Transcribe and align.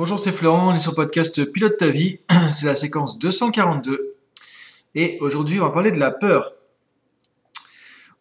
Bonjour, 0.00 0.18
c'est 0.18 0.32
Florent, 0.32 0.72
on 0.72 0.74
est 0.74 0.80
sur 0.80 0.92
le 0.92 0.96
podcast 0.96 1.44
Pilote 1.44 1.76
ta 1.76 1.88
vie, 1.88 2.20
c'est 2.50 2.64
la 2.64 2.74
séquence 2.74 3.18
242. 3.18 4.16
Et 4.94 5.18
aujourd'hui, 5.20 5.60
on 5.60 5.64
va 5.64 5.72
parler 5.72 5.90
de 5.90 5.98
la 5.98 6.10
peur. 6.10 6.54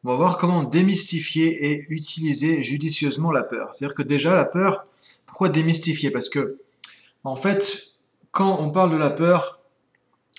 On 0.03 0.09
va 0.09 0.17
voir 0.17 0.35
comment 0.35 0.65
démystifier 0.65 1.71
et 1.71 1.85
utiliser 1.87 2.63
judicieusement 2.63 3.31
la 3.31 3.43
peur. 3.43 3.69
C'est-à-dire 3.73 3.95
que 3.95 4.01
déjà, 4.01 4.35
la 4.35 4.43
peur, 4.43 4.87
pourquoi 5.25 5.47
démystifier? 5.47 6.11
Parce 6.11 6.27
que, 6.27 6.57
en 7.23 7.37
fait, 7.37 7.97
quand 8.31 8.59
on 8.59 8.71
parle 8.71 8.91
de 8.91 8.97
la 8.97 9.09
peur, 9.09 9.61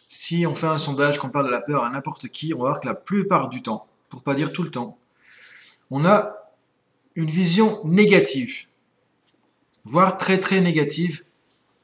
si 0.09 0.46
on 0.46 0.54
fait 0.54 0.66
un 0.66 0.77
sondage, 0.77 1.16
qu'on 1.16 1.30
parle 1.30 1.46
de 1.46 1.52
la 1.52 1.62
peur 1.62 1.84
à 1.84 1.88
n'importe 1.88 2.29
qui, 2.29 2.52
on 2.52 2.59
va 2.59 2.64
voir 2.64 2.80
que 2.80 2.86
la 2.86 2.95
plupart 2.95 3.48
du 3.48 3.62
temps, 3.62 3.86
pour 4.11 4.22
pas 4.22 4.34
dire 4.34 4.52
tout 4.52 4.62
le 4.62 4.70
temps, 4.70 4.98
on 5.91 6.04
a 6.04 6.52
une 7.14 7.30
vision 7.30 7.80
négative 7.86 8.66
voire 9.84 10.16
très 10.16 10.38
très 10.38 10.61
négative, 10.61 11.22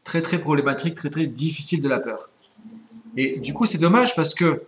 très 0.06 0.22
très 0.22 0.38
problématique, 0.38 0.94
très 0.94 1.10
très 1.10 1.26
difficile 1.26 1.82
de 1.82 1.88
la 1.88 1.98
peur. 1.98 2.30
Et 3.16 3.40
du 3.40 3.52
coup, 3.52 3.66
c'est 3.66 3.78
dommage 3.78 4.14
parce 4.14 4.34
que 4.34 4.62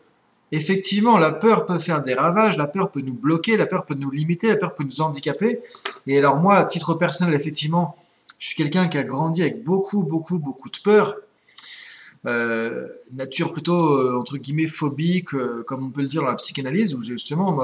effectivement, 0.50 1.16
la 1.16 1.30
peur 1.30 1.64
peut 1.64 1.78
faire 1.78 2.02
des 2.02 2.14
ravages, 2.14 2.58
la 2.58 2.66
peur 2.66 2.90
peut 2.90 3.00
nous 3.00 3.14
bloquer, 3.14 3.56
la 3.56 3.66
peur 3.66 3.86
peut 3.86 3.94
nous 3.94 4.10
limiter, 4.10 4.48
la 4.48 4.56
peur 4.56 4.74
peut 4.74 4.84
nous 4.84 5.00
handicaper. 5.00 5.60
Et 6.08 6.18
alors 6.18 6.36
moi, 6.38 6.56
à 6.56 6.64
titre 6.64 6.94
personnel, 6.94 7.34
effectivement, 7.34 7.96
je 8.40 8.48
suis 8.48 8.56
quelqu'un 8.56 8.88
qui 8.88 8.98
a 8.98 9.04
grandi 9.04 9.42
avec 9.42 9.62
beaucoup, 9.62 10.02
beaucoup, 10.02 10.40
beaucoup 10.40 10.70
de 10.70 10.78
peur. 10.82 11.16
Euh, 12.26 12.88
nature 13.12 13.52
plutôt, 13.52 13.94
euh, 13.94 14.18
entre 14.18 14.38
guillemets, 14.38 14.66
phobique, 14.66 15.34
euh, 15.34 15.62
comme 15.68 15.84
on 15.84 15.92
peut 15.92 16.02
le 16.02 16.08
dire 16.08 16.22
dans 16.22 16.28
la 16.28 16.34
psychanalyse, 16.34 16.94
où 16.94 17.02
j'ai 17.02 17.12
justement 17.12 17.62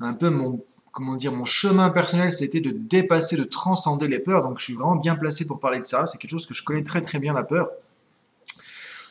un 0.00 0.14
peu 0.14 0.30
mon 0.30 0.60
comment 0.98 1.14
dire, 1.14 1.30
mon 1.30 1.44
chemin 1.44 1.90
personnel, 1.90 2.32
c'était 2.32 2.60
de 2.60 2.72
dépasser, 2.72 3.36
de 3.36 3.44
transcender 3.44 4.08
les 4.08 4.18
peurs. 4.18 4.42
Donc 4.42 4.58
je 4.58 4.64
suis 4.64 4.74
vraiment 4.74 4.96
bien 4.96 5.14
placé 5.14 5.46
pour 5.46 5.60
parler 5.60 5.78
de 5.78 5.86
ça. 5.86 6.06
C'est 6.06 6.18
quelque 6.18 6.32
chose 6.32 6.44
que 6.44 6.54
je 6.54 6.64
connais 6.64 6.82
très 6.82 7.00
très 7.00 7.20
bien, 7.20 7.32
la 7.32 7.44
peur. 7.44 7.70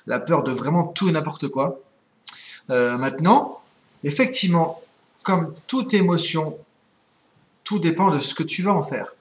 La 0.06 0.20
peur 0.20 0.44
de 0.44 0.52
vraiment 0.52 0.84
tout 0.84 1.08
et 1.08 1.14
n'importe 1.14 1.48
quoi. 1.48 1.80
Euh, 2.72 2.98
maintenant, 2.98 3.62
effectivement, 4.04 4.82
comme 5.24 5.54
toute 5.66 5.94
émotion, 5.94 6.58
tout 7.64 7.80
dépend 7.80 8.12
de 8.12 8.20
ce 8.20 8.36
que 8.36 8.44
tu 8.44 8.64
vas 8.64 8.74
en 8.74 8.84
faire 8.84 9.16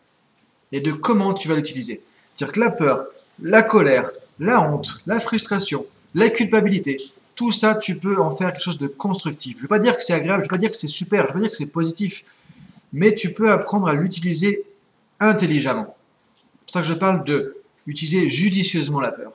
et 0.72 0.80
de 0.80 0.90
comment 0.90 1.34
tu 1.34 1.46
vas 1.46 1.54
l'utiliser. 1.54 2.02
C'est-à-dire 2.34 2.52
que 2.52 2.60
la 2.60 2.70
peur, 2.70 3.06
la 3.40 3.62
colère, 3.62 4.10
la 4.40 4.60
honte, 4.68 5.00
la 5.06 5.20
frustration, 5.20 5.86
la 6.16 6.30
culpabilité, 6.30 6.96
tout 7.36 7.52
ça, 7.52 7.76
tu 7.76 8.00
peux 8.00 8.20
en 8.20 8.32
faire 8.32 8.50
quelque 8.50 8.64
chose 8.64 8.78
de 8.78 8.88
constructif. 8.88 9.52
Je 9.52 9.58
ne 9.58 9.62
veux 9.62 9.68
pas 9.68 9.78
dire 9.78 9.96
que 9.96 10.02
c'est 10.02 10.14
agréable, 10.14 10.42
je 10.42 10.48
ne 10.48 10.50
veux 10.50 10.56
pas 10.56 10.60
dire 10.60 10.70
que 10.70 10.76
c'est 10.76 10.88
super, 10.88 11.20
je 11.20 11.22
ne 11.24 11.28
veux 11.28 11.34
pas 11.34 11.40
dire 11.42 11.50
que 11.50 11.56
c'est 11.56 11.66
positif 11.66 12.24
mais 12.92 13.14
tu 13.14 13.32
peux 13.32 13.50
apprendre 13.50 13.88
à 13.88 13.94
l'utiliser 13.94 14.64
intelligemment. 15.20 15.96
C'est 16.58 16.64
pour 16.64 16.70
ça 16.70 16.80
que 16.82 16.86
je 16.86 16.94
parle 16.94 17.24
de 17.24 17.56
utiliser 17.86 18.28
judicieusement 18.28 19.00
la 19.00 19.12
peur. 19.12 19.32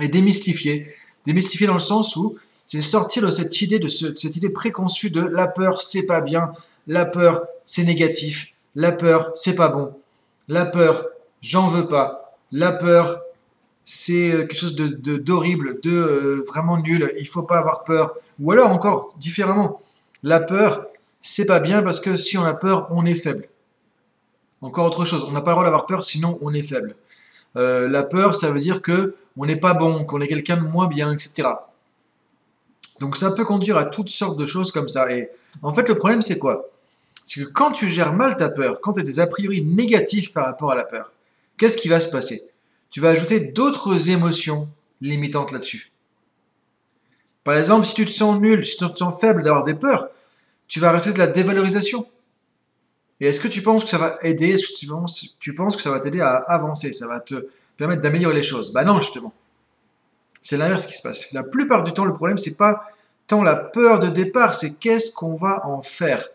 Et 0.00 0.08
démystifier. 0.08 0.86
Démystifier 1.24 1.66
dans 1.66 1.74
le 1.74 1.80
sens 1.80 2.16
où 2.16 2.38
c'est 2.66 2.80
sortir 2.80 3.22
de 3.22 3.28
cette 3.28 3.60
idée, 3.62 3.78
de, 3.78 3.88
cette 3.88 4.36
idée 4.36 4.48
préconçue 4.48 5.10
de 5.10 5.22
la 5.22 5.48
peur, 5.48 5.82
c'est 5.82 6.06
pas 6.06 6.20
bien, 6.20 6.52
la 6.86 7.04
peur, 7.04 7.44
c'est 7.64 7.84
négatif, 7.84 8.54
la 8.74 8.92
peur, 8.92 9.32
c'est 9.34 9.56
pas 9.56 9.68
bon, 9.68 9.92
la 10.48 10.64
peur, 10.64 11.06
j'en 11.40 11.68
veux 11.68 11.88
pas, 11.88 12.36
la 12.52 12.72
peur, 12.72 13.20
c'est 13.84 14.32
euh, 14.32 14.38
quelque 14.46 14.56
chose 14.56 14.76
de 14.76 15.16
d'horrible, 15.16 15.80
de, 15.80 15.90
euh, 15.90 16.44
vraiment 16.46 16.78
nul, 16.78 17.12
il 17.18 17.26
faut 17.26 17.42
pas 17.42 17.58
avoir 17.58 17.82
peur. 17.82 18.14
Ou 18.38 18.52
alors 18.52 18.70
encore 18.70 19.14
différemment, 19.18 19.82
la 20.22 20.38
peur, 20.38 20.86
c'est 21.22 21.46
pas 21.46 21.60
bien 21.60 21.82
parce 21.82 22.00
que 22.00 22.16
si 22.16 22.38
on 22.38 22.44
a 22.44 22.54
peur, 22.54 22.86
on 22.90 23.04
est 23.06 23.14
faible. 23.14 23.48
Encore 24.62 24.86
autre 24.86 25.04
chose, 25.04 25.24
on 25.24 25.32
n'a 25.32 25.40
pas 25.40 25.50
le 25.50 25.54
droit 25.54 25.64
d'avoir 25.64 25.86
peur, 25.86 26.04
sinon 26.04 26.38
on 26.42 26.52
est 26.52 26.62
faible. 26.62 26.96
Euh, 27.56 27.88
la 27.88 28.02
peur, 28.02 28.34
ça 28.34 28.50
veut 28.50 28.60
dire 28.60 28.82
que 28.82 29.14
on 29.36 29.46
n'est 29.46 29.56
pas 29.56 29.74
bon, 29.74 30.04
qu'on 30.04 30.20
est 30.20 30.28
quelqu'un 30.28 30.56
de 30.56 30.68
moins 30.68 30.86
bien, 30.86 31.12
etc. 31.12 31.48
Donc 33.00 33.16
ça 33.16 33.30
peut 33.32 33.44
conduire 33.44 33.76
à 33.76 33.86
toutes 33.86 34.10
sortes 34.10 34.38
de 34.38 34.46
choses 34.46 34.70
comme 34.70 34.88
ça. 34.88 35.10
Et 35.10 35.30
en 35.62 35.70
fait, 35.70 35.88
le 35.88 35.96
problème, 35.96 36.22
c'est 36.22 36.38
quoi? 36.38 36.68
C'est 37.24 37.44
que 37.44 37.48
quand 37.48 37.72
tu 37.72 37.88
gères 37.88 38.12
mal 38.12 38.36
ta 38.36 38.48
peur, 38.48 38.80
quand 38.80 38.92
tu 38.94 39.00
as 39.00 39.02
des 39.02 39.20
a 39.20 39.26
priori 39.26 39.64
négatifs 39.64 40.32
par 40.32 40.44
rapport 40.44 40.72
à 40.72 40.74
la 40.74 40.84
peur, 40.84 41.12
qu'est-ce 41.56 41.76
qui 41.76 41.88
va 41.88 42.00
se 42.00 42.10
passer? 42.10 42.42
Tu 42.90 43.00
vas 43.00 43.10
ajouter 43.10 43.40
d'autres 43.40 44.10
émotions 44.10 44.68
limitantes 45.00 45.52
là-dessus. 45.52 45.92
Par 47.44 47.56
exemple, 47.56 47.86
si 47.86 47.94
tu 47.94 48.04
te 48.04 48.10
sens 48.10 48.38
nul, 48.40 48.66
si 48.66 48.76
tu 48.76 48.90
te 48.90 48.96
sens 48.96 49.18
faible 49.18 49.42
d'avoir 49.42 49.64
des 49.64 49.74
peurs, 49.74 50.08
tu 50.70 50.78
vas 50.78 50.88
arrêter 50.88 51.12
de 51.12 51.18
la 51.18 51.26
dévalorisation. 51.26 52.06
Et 53.20 53.26
est-ce 53.26 53.40
que 53.40 53.48
tu 53.48 53.60
penses 53.60 53.82
que 53.84 53.90
ça 53.90 53.98
va 53.98 54.16
aider 54.22 54.50
Est-ce 54.50 54.68
que 54.68 55.38
tu 55.40 55.54
penses, 55.54 55.76
que 55.76 55.82
ça 55.82 55.90
va 55.90 55.98
t'aider 55.98 56.20
à 56.20 56.36
avancer 56.36 56.92
Ça 56.92 57.08
va 57.08 57.18
te 57.20 57.48
permettre 57.76 58.00
d'améliorer 58.00 58.36
les 58.36 58.42
choses? 58.42 58.72
Bah 58.72 58.84
non, 58.84 58.98
justement. 58.98 59.34
C'est 60.40 60.56
l'inverse 60.56 60.86
qui 60.86 60.94
se 60.94 61.02
passe. 61.02 61.32
La 61.32 61.42
plupart 61.42 61.82
du 61.82 61.92
temps, 61.92 62.04
le 62.04 62.12
problème, 62.12 62.38
c'est 62.38 62.56
pas 62.56 62.84
tant 63.26 63.42
la 63.42 63.56
peur 63.56 63.98
de 63.98 64.06
départ, 64.06 64.54
c'est 64.54 64.78
qu'est-ce 64.78 65.12
qu'on 65.12 65.34
va 65.34 65.66
en 65.66 65.82
faire. 65.82 66.26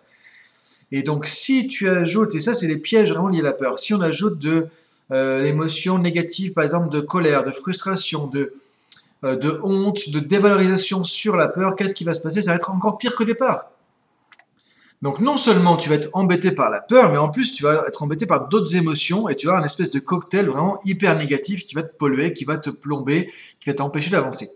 Et 0.91 1.01
donc, 1.01 1.27
si 1.27 1.67
tu 1.67 1.89
ajoutes, 1.89 2.35
et 2.35 2.39
ça, 2.39 2.53
c'est 2.53 2.67
les 2.67 2.77
pièges 2.77 3.11
vraiment 3.11 3.29
liés 3.29 3.39
à 3.39 3.43
la 3.43 3.53
peur, 3.53 3.79
si 3.79 3.93
on 3.93 4.01
ajoute 4.01 4.37
de 4.37 4.67
euh, 5.11 5.41
l'émotion 5.41 5.97
négative, 5.97 6.53
par 6.53 6.63
exemple, 6.63 6.89
de 6.89 6.99
colère, 6.99 7.43
de 7.43 7.51
frustration, 7.51 8.27
de, 8.27 8.53
euh, 9.23 9.35
de 9.35 9.59
honte, 9.63 10.09
de 10.09 10.19
dévalorisation 10.19 11.03
sur 11.05 11.37
la 11.37 11.47
peur, 11.47 11.75
qu'est-ce 11.75 11.95
qui 11.95 12.03
va 12.03 12.13
se 12.13 12.21
passer? 12.21 12.41
Ça 12.41 12.51
va 12.51 12.57
être 12.57 12.71
encore 12.71 12.97
pire 12.97 13.15
qu'au 13.15 13.25
départ. 13.25 13.71
Donc 15.01 15.19
non 15.19 15.37
seulement 15.37 15.77
tu 15.77 15.89
vas 15.89 15.95
être 15.95 16.09
embêté 16.13 16.51
par 16.51 16.69
la 16.69 16.79
peur, 16.79 17.11
mais 17.11 17.17
en 17.17 17.29
plus 17.29 17.51
tu 17.51 17.63
vas 17.63 17.83
être 17.87 18.01
embêté 18.01 18.25
par 18.25 18.47
d'autres 18.47 18.75
émotions 18.75 19.29
et 19.29 19.35
tu 19.35 19.47
vas 19.47 19.57
une 19.59 19.65
espèce 19.65 19.91
de 19.91 19.99
cocktail 19.99 20.47
vraiment 20.47 20.79
hyper 20.83 21.17
négatif 21.17 21.65
qui 21.65 21.75
va 21.75 21.83
te 21.83 21.95
polluer, 21.95 22.33
qui 22.33 22.45
va 22.45 22.57
te 22.57 22.69
plomber, 22.69 23.29
qui 23.59 23.69
va 23.69 23.75
t'empêcher 23.75 24.09
d'avancer. 24.09 24.49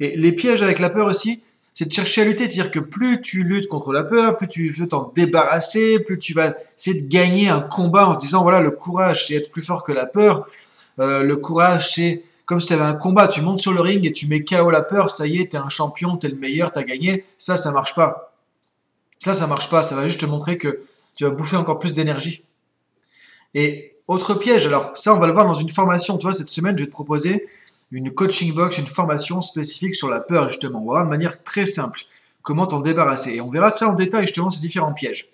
Et 0.00 0.16
les 0.16 0.32
pièges 0.32 0.62
avec 0.62 0.78
la 0.78 0.88
peur 0.88 1.06
aussi, 1.06 1.42
c'est 1.74 1.84
de 1.86 1.92
chercher 1.92 2.22
à 2.22 2.24
lutter, 2.24 2.44
c'est-à-dire 2.44 2.70
que 2.70 2.80
plus 2.80 3.20
tu 3.20 3.44
luttes 3.44 3.68
contre 3.68 3.92
la 3.92 4.02
peur, 4.02 4.36
plus 4.36 4.48
tu 4.48 4.68
veux 4.70 4.88
t'en 4.88 5.12
débarrasser, 5.14 6.00
plus 6.00 6.18
tu 6.18 6.32
vas 6.32 6.54
essayer 6.76 7.00
de 7.00 7.06
gagner 7.06 7.48
un 7.48 7.60
combat 7.60 8.08
en 8.08 8.14
se 8.14 8.20
disant 8.20 8.42
voilà 8.42 8.60
le 8.60 8.70
courage 8.70 9.26
c'est 9.26 9.34
être 9.34 9.50
plus 9.50 9.62
fort 9.62 9.84
que 9.84 9.92
la 9.92 10.06
peur, 10.06 10.48
euh, 10.98 11.22
le 11.22 11.36
courage 11.36 11.94
c'est 11.94 12.24
comme 12.44 12.60
si 12.60 12.66
tu 12.66 12.72
avais 12.72 12.82
un 12.82 12.94
combat, 12.94 13.28
tu 13.28 13.42
montes 13.42 13.60
sur 13.60 13.72
le 13.72 13.80
ring 13.80 14.04
et 14.04 14.12
tu 14.12 14.26
mets 14.26 14.42
KO 14.42 14.70
la 14.70 14.82
peur, 14.82 15.08
ça 15.10 15.26
y 15.26 15.40
est, 15.40 15.52
tu 15.52 15.56
es 15.56 15.60
un 15.60 15.68
champion, 15.68 16.16
tu 16.16 16.26
es 16.26 16.30
le 16.30 16.36
meilleur, 16.36 16.72
tu 16.72 16.80
as 16.80 16.82
gagné, 16.82 17.24
ça 17.38 17.56
ça 17.56 17.70
marche 17.70 17.94
pas. 17.94 18.29
Ça, 19.20 19.34
ça 19.34 19.46
marche 19.46 19.70
pas. 19.70 19.82
Ça 19.82 19.94
va 19.94 20.08
juste 20.08 20.20
te 20.20 20.26
montrer 20.26 20.58
que 20.58 20.82
tu 21.14 21.24
vas 21.24 21.30
bouffer 21.30 21.56
encore 21.56 21.78
plus 21.78 21.92
d'énergie. 21.92 22.42
Et 23.54 23.96
autre 24.08 24.34
piège, 24.34 24.66
alors 24.66 24.92
ça, 24.96 25.14
on 25.14 25.18
va 25.18 25.26
le 25.26 25.32
voir 25.32 25.44
dans 25.44 25.54
une 25.54 25.70
formation. 25.70 26.18
Tu 26.18 26.24
vois, 26.24 26.32
cette 26.32 26.50
semaine, 26.50 26.76
je 26.76 26.84
vais 26.84 26.88
te 26.88 26.94
proposer 26.94 27.46
une 27.92 28.12
coaching 28.12 28.52
box, 28.54 28.78
une 28.78 28.86
formation 28.86 29.40
spécifique 29.40 29.94
sur 29.94 30.08
la 30.08 30.20
peur, 30.20 30.48
justement. 30.48 30.82
On 30.82 30.86
va 30.86 30.92
voir 30.92 31.04
de 31.04 31.10
manière 31.10 31.42
très 31.42 31.66
simple 31.66 32.00
comment 32.42 32.66
t'en 32.66 32.80
débarrasser. 32.80 33.34
Et 33.34 33.40
on 33.40 33.50
verra 33.50 33.70
ça 33.70 33.88
en 33.88 33.94
détail, 33.94 34.22
justement, 34.22 34.50
ces 34.50 34.60
différents 34.60 34.94
pièges. 34.94 35.28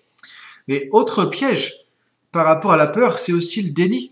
Mais 0.67 0.89
autre 0.91 1.25
piège 1.25 1.85
par 2.31 2.45
rapport 2.45 2.73
à 2.73 2.77
la 2.77 2.87
peur, 2.87 3.19
c'est 3.19 3.33
aussi 3.33 3.61
le 3.61 3.71
déni. 3.71 4.11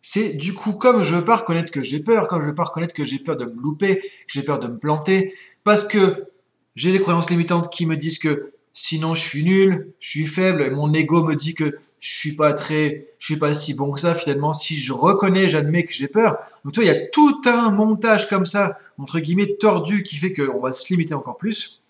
C'est 0.00 0.34
du 0.34 0.54
coup, 0.54 0.72
comme 0.72 1.02
je 1.02 1.14
veux 1.16 1.24
pas 1.24 1.36
reconnaître 1.36 1.72
que 1.72 1.82
j'ai 1.82 1.98
peur, 1.98 2.28
comme 2.28 2.40
je 2.40 2.46
veux 2.46 2.54
pas 2.54 2.64
reconnaître 2.64 2.94
que 2.94 3.04
j'ai 3.04 3.18
peur 3.18 3.36
de 3.36 3.46
me 3.46 3.60
louper, 3.60 4.00
que 4.00 4.06
j'ai 4.28 4.42
peur 4.42 4.60
de 4.60 4.68
me 4.68 4.78
planter, 4.78 5.34
parce 5.64 5.84
que 5.84 6.28
j'ai 6.76 6.92
des 6.92 7.00
croyances 7.00 7.30
limitantes 7.30 7.72
qui 7.72 7.84
me 7.84 7.96
disent 7.96 8.18
que 8.18 8.52
Sinon, 8.72 9.14
je 9.14 9.22
suis 9.22 9.44
nul, 9.44 9.92
je 9.98 10.10
suis 10.10 10.26
faible, 10.26 10.70
mon 10.70 10.92
ego 10.92 11.22
me 11.24 11.34
dit 11.34 11.54
que 11.54 11.78
je 12.00 12.16
suis 12.16 12.36
pas 12.36 12.52
très, 12.52 13.08
je 13.18 13.26
suis 13.26 13.36
pas 13.36 13.54
si 13.54 13.74
bon 13.74 13.92
que 13.92 14.00
ça 14.00 14.14
finalement. 14.14 14.52
Si 14.52 14.76
je 14.76 14.92
reconnais, 14.92 15.48
j'admets 15.48 15.84
que 15.84 15.92
j'ai 15.92 16.08
peur. 16.08 16.38
Donc 16.64 16.74
tu 16.74 16.80
vois, 16.80 16.90
il 16.90 16.94
y 16.94 16.96
a 16.96 17.06
tout 17.08 17.40
un 17.46 17.70
montage 17.70 18.28
comme 18.28 18.46
ça, 18.46 18.78
entre 18.98 19.18
guillemets, 19.18 19.56
tordu, 19.56 20.02
qui 20.02 20.16
fait 20.16 20.32
qu'on 20.32 20.60
va 20.60 20.72
se 20.72 20.92
limiter 20.92 21.14
encore 21.14 21.36
plus. 21.36 21.82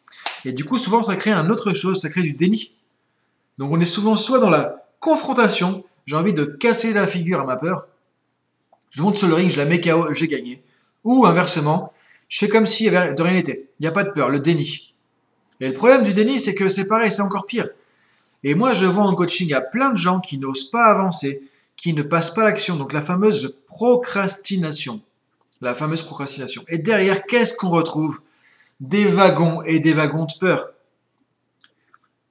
Et 0.45 0.53
du 0.53 0.65
coup, 0.65 0.79
souvent, 0.79 1.03
ça 1.03 1.17
crée 1.17 1.31
un 1.31 1.51
autre 1.51 1.75
chose, 1.75 2.01
ça 2.01 2.09
crée 2.09 2.23
du 2.23 2.33
déni. 2.33 2.73
Donc 3.59 3.73
on 3.73 3.81
est 3.81 3.85
souvent 3.85 4.17
soit 4.17 4.39
dans 4.39 4.51
la 4.51 4.89
confrontation, 5.01 5.85
j'ai 6.07 6.17
envie 6.17 6.33
de 6.33 6.45
casser 6.45 6.93
la 6.93 7.07
figure 7.07 7.41
à 7.41 7.45
ma 7.45 7.57
peur, 7.57 7.87
je 8.91 9.03
monte 9.03 9.19
sur 9.19 9.29
le 9.29 9.35
ring, 9.35 9.51
je 9.51 9.59
la 9.59 9.65
mets 9.65 9.81
KO, 9.81 10.15
j'ai 10.15 10.29
gagné. 10.29 10.63
Ou 11.05 11.27
inversement, 11.27 11.93
je 12.29 12.39
fais 12.39 12.49
comme 12.49 12.65
avait 12.65 13.15
de 13.15 13.23
rien 13.23 13.35
n'était. 13.35 13.69
Il 13.79 13.83
n'y 13.83 13.89
a 13.89 13.93
pas 13.93 14.05
de 14.05 14.11
peur, 14.11 14.29
le 14.29 14.41
déni. 14.41 14.88
Et 15.61 15.69
le 15.69 15.73
problème 15.73 16.03
du 16.03 16.15
déni, 16.15 16.41
c'est 16.41 16.55
que 16.55 16.69
c'est 16.69 16.87
pareil, 16.87 17.11
c'est 17.11 17.23
encore 17.23 17.47
pire. 17.47 17.69
Et 18.45 18.55
moi, 18.55 18.73
je 18.73 18.87
vois 18.87 19.05
en 19.05 19.15
coaching, 19.15 19.53
a 19.53 19.61
plein 19.61 19.93
de 19.93 19.99
gens 19.99 20.21
qui 20.21 20.39
n'osent 20.39 20.71
pas 20.71 20.87
avancer, 20.87 21.43
qui 21.77 21.93
ne 21.93 22.03
passent 22.03 22.33
pas 22.33 22.45
l'action. 22.45 22.77
Donc 22.77 22.93
la 22.93 23.01
fameuse 23.01 23.59
procrastination. 23.67 25.01
La 25.61 25.75
fameuse 25.75 26.03
procrastination. 26.03 26.65
Et 26.69 26.79
derrière, 26.79 27.27
qu'est-ce 27.27 27.55
qu'on 27.55 27.71
retrouve? 27.71 28.21
Des 28.81 29.07
wagons 29.07 29.63
et 29.63 29.81
des 29.81 29.93
wagons 29.93 30.27
de 30.27 30.39
peur. 30.39 30.69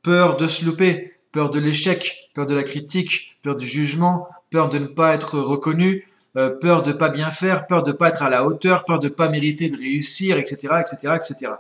Peur 0.01 0.37
de 0.37 0.47
se 0.47 0.63
louper, 0.63 1.15
peur 1.33 1.49
de 1.49 1.59
l'échec, 1.59 2.29
peur 2.33 2.45
de 2.45 2.55
la 2.55 2.63
critique, 2.63 3.37
peur 3.43 3.57
du 3.57 3.67
jugement, 3.67 4.29
peur 4.49 4.69
de 4.69 4.79
ne 4.79 4.85
pas 4.85 5.13
être 5.13 5.39
reconnu, 5.39 6.07
euh, 6.37 6.49
peur 6.49 6.83
de 6.83 6.93
pas 6.93 7.09
bien 7.09 7.31
faire, 7.31 7.67
peur 7.67 7.83
de 7.83 7.91
pas 7.91 8.09
être 8.09 8.21
à 8.21 8.29
la 8.29 8.45
hauteur, 8.45 8.85
peur 8.85 8.99
de 8.99 9.09
pas 9.09 9.27
mériter 9.27 9.67
de 9.67 9.77
réussir, 9.77 10.37
etc., 10.37 10.75
etc., 10.79 11.15
etc. 11.15 11.51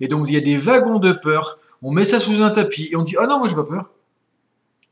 Et 0.00 0.08
donc, 0.08 0.26
il 0.28 0.34
y 0.34 0.36
a 0.36 0.40
des 0.40 0.56
wagons 0.56 0.98
de 0.98 1.12
peur. 1.12 1.58
On 1.82 1.92
met 1.92 2.04
ça 2.04 2.20
sous 2.20 2.42
un 2.42 2.50
tapis 2.50 2.88
et 2.92 2.96
on 2.96 3.02
dit, 3.02 3.16
ah 3.18 3.26
non, 3.26 3.38
moi, 3.38 3.48
j'ai 3.48 3.56
pas 3.56 3.64
peur. 3.64 3.90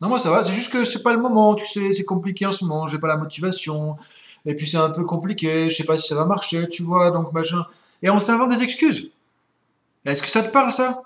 Non, 0.02 0.08
moi 0.08 0.18
ça 0.18 0.30
va, 0.30 0.44
c'est 0.44 0.52
juste 0.52 0.70
que 0.70 0.84
c'est 0.84 1.02
pas 1.02 1.14
le 1.14 1.18
moment, 1.18 1.54
tu 1.54 1.64
sais, 1.64 1.90
c'est 1.90 2.04
compliqué 2.04 2.44
en 2.44 2.52
ce 2.52 2.66
moment, 2.66 2.86
j'ai 2.86 2.98
pas 2.98 3.08
la 3.08 3.16
motivation, 3.16 3.96
et 4.44 4.54
puis 4.54 4.66
c'est 4.66 4.76
un 4.76 4.90
peu 4.90 5.06
compliqué, 5.06 5.70
je 5.70 5.76
sais 5.76 5.84
pas 5.84 5.96
si 5.96 6.06
ça 6.06 6.14
va 6.14 6.26
marcher, 6.26 6.68
tu 6.68 6.82
vois, 6.82 7.10
donc 7.10 7.32
machin. 7.32 7.64
Et 8.02 8.10
on 8.10 8.18
s'invente 8.18 8.50
des 8.50 8.62
excuses. 8.62 9.10
Est-ce 10.04 10.22
que 10.22 10.28
ça 10.28 10.42
te 10.42 10.52
parle 10.52 10.70
ça? 10.70 11.02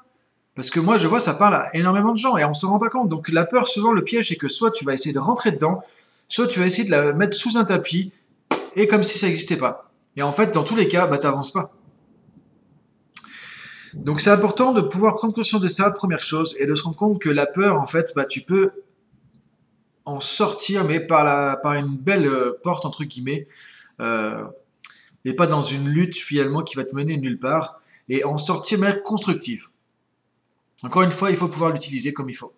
Parce 0.56 0.70
que 0.70 0.80
moi 0.80 0.96
je 0.96 1.06
vois 1.06 1.20
ça 1.20 1.34
parle 1.34 1.54
à 1.54 1.76
énormément 1.76 2.12
de 2.12 2.18
gens 2.18 2.36
et 2.36 2.44
on 2.44 2.52
se 2.52 2.66
rend 2.66 2.80
pas 2.80 2.88
compte. 2.88 3.08
Donc 3.08 3.28
la 3.28 3.44
peur, 3.44 3.68
souvent 3.68 3.92
le 3.92 4.02
piège, 4.02 4.28
c'est 4.28 4.36
que 4.36 4.48
soit 4.48 4.72
tu 4.72 4.84
vas 4.84 4.92
essayer 4.92 5.12
de 5.12 5.20
rentrer 5.20 5.52
dedans, 5.52 5.84
soit 6.26 6.48
tu 6.48 6.58
vas 6.58 6.66
essayer 6.66 6.84
de 6.84 6.90
la 6.90 7.12
mettre 7.12 7.36
sous 7.36 7.56
un 7.58 7.64
tapis, 7.64 8.10
et 8.74 8.88
comme 8.88 9.04
si 9.04 9.20
ça 9.20 9.28
n'existait 9.28 9.56
pas. 9.56 9.88
Et 10.16 10.22
en 10.22 10.32
fait, 10.32 10.52
dans 10.52 10.64
tous 10.64 10.74
les 10.74 10.88
cas, 10.88 11.06
bah 11.06 11.18
t'avances 11.18 11.52
pas. 11.52 11.70
Donc 13.94 14.20
c'est 14.20 14.30
important 14.30 14.72
de 14.72 14.80
pouvoir 14.80 15.16
prendre 15.16 15.34
conscience 15.34 15.60
de 15.60 15.68
ça, 15.68 15.90
première 15.90 16.22
chose, 16.22 16.56
et 16.58 16.66
de 16.66 16.74
se 16.74 16.82
rendre 16.82 16.96
compte 16.96 17.20
que 17.20 17.28
la 17.28 17.46
peur, 17.46 17.80
en 17.80 17.86
fait, 17.86 18.12
bah, 18.14 18.24
tu 18.24 18.42
peux 18.42 18.70
en 20.04 20.20
sortir, 20.20 20.84
mais 20.84 21.00
par, 21.00 21.24
la, 21.24 21.56
par 21.56 21.74
une 21.74 21.96
belle 21.96 22.26
euh, 22.26 22.58
porte, 22.62 22.84
entre 22.84 23.04
guillemets, 23.04 23.46
euh, 24.00 24.44
et 25.24 25.34
pas 25.34 25.46
dans 25.46 25.62
une 25.62 25.88
lutte 25.88 26.16
finalement 26.16 26.62
qui 26.62 26.76
va 26.76 26.84
te 26.84 26.94
mener 26.94 27.16
nulle 27.16 27.38
part, 27.38 27.80
et 28.08 28.24
en 28.24 28.38
sortir 28.38 28.78
de 28.78 28.84
manière 28.84 29.02
constructive. 29.02 29.68
Encore 30.82 31.02
une 31.02 31.12
fois, 31.12 31.30
il 31.30 31.36
faut 31.36 31.48
pouvoir 31.48 31.72
l'utiliser 31.72 32.12
comme 32.12 32.30
il 32.30 32.34
faut. 32.34 32.52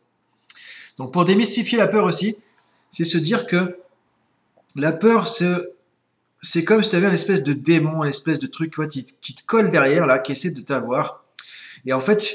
Donc 0.96 1.12
pour 1.12 1.25
démystifier 1.25 1.79
la 1.79 1.88
peur 1.88 2.05
aussi, 2.05 2.37
c'est 2.90 3.05
se 3.05 3.19
dire 3.19 3.46
que 3.46 3.79
la 4.76 4.93
peur, 4.93 5.26
c'est 5.26 6.64
comme 6.64 6.82
si 6.82 6.90
tu 6.90 6.96
avais 6.96 7.08
une 7.08 7.14
espèce 7.14 7.43
de 7.43 7.52
démon, 7.52 8.02
une 8.02 8.08
espèce 8.08 8.38
de 8.38 8.46
truc 8.46 8.75
qui, 8.88 9.05
qui 9.20 9.34
te 9.34 9.44
colle 9.44 9.70
derrière, 9.70 10.06
là, 10.06 10.19
qui 10.19 10.32
essaie 10.32 10.50
de 10.50 10.61
t'avoir, 10.61 11.21
et 11.87 11.93
en 11.93 12.00
fait, 12.00 12.34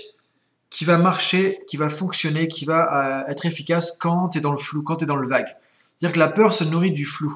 qui 0.69 0.85
va 0.85 0.97
marcher, 0.97 1.59
qui 1.67 1.77
va 1.77 1.89
fonctionner, 1.89 2.47
qui 2.47 2.65
va 2.65 3.23
euh, 3.25 3.31
être 3.31 3.45
efficace 3.45 3.97
quand 3.97 4.29
tu 4.29 4.39
es 4.39 4.41
dans 4.41 4.51
le 4.51 4.57
flou, 4.57 4.83
quand 4.83 4.97
tu 4.97 5.03
es 5.05 5.07
dans 5.07 5.15
le 5.15 5.27
vague. 5.27 5.55
C'est-à-dire 5.97 6.13
que 6.13 6.19
la 6.19 6.27
peur 6.27 6.53
se 6.53 6.63
nourrit 6.65 6.91
du 6.91 7.05
flou. 7.05 7.35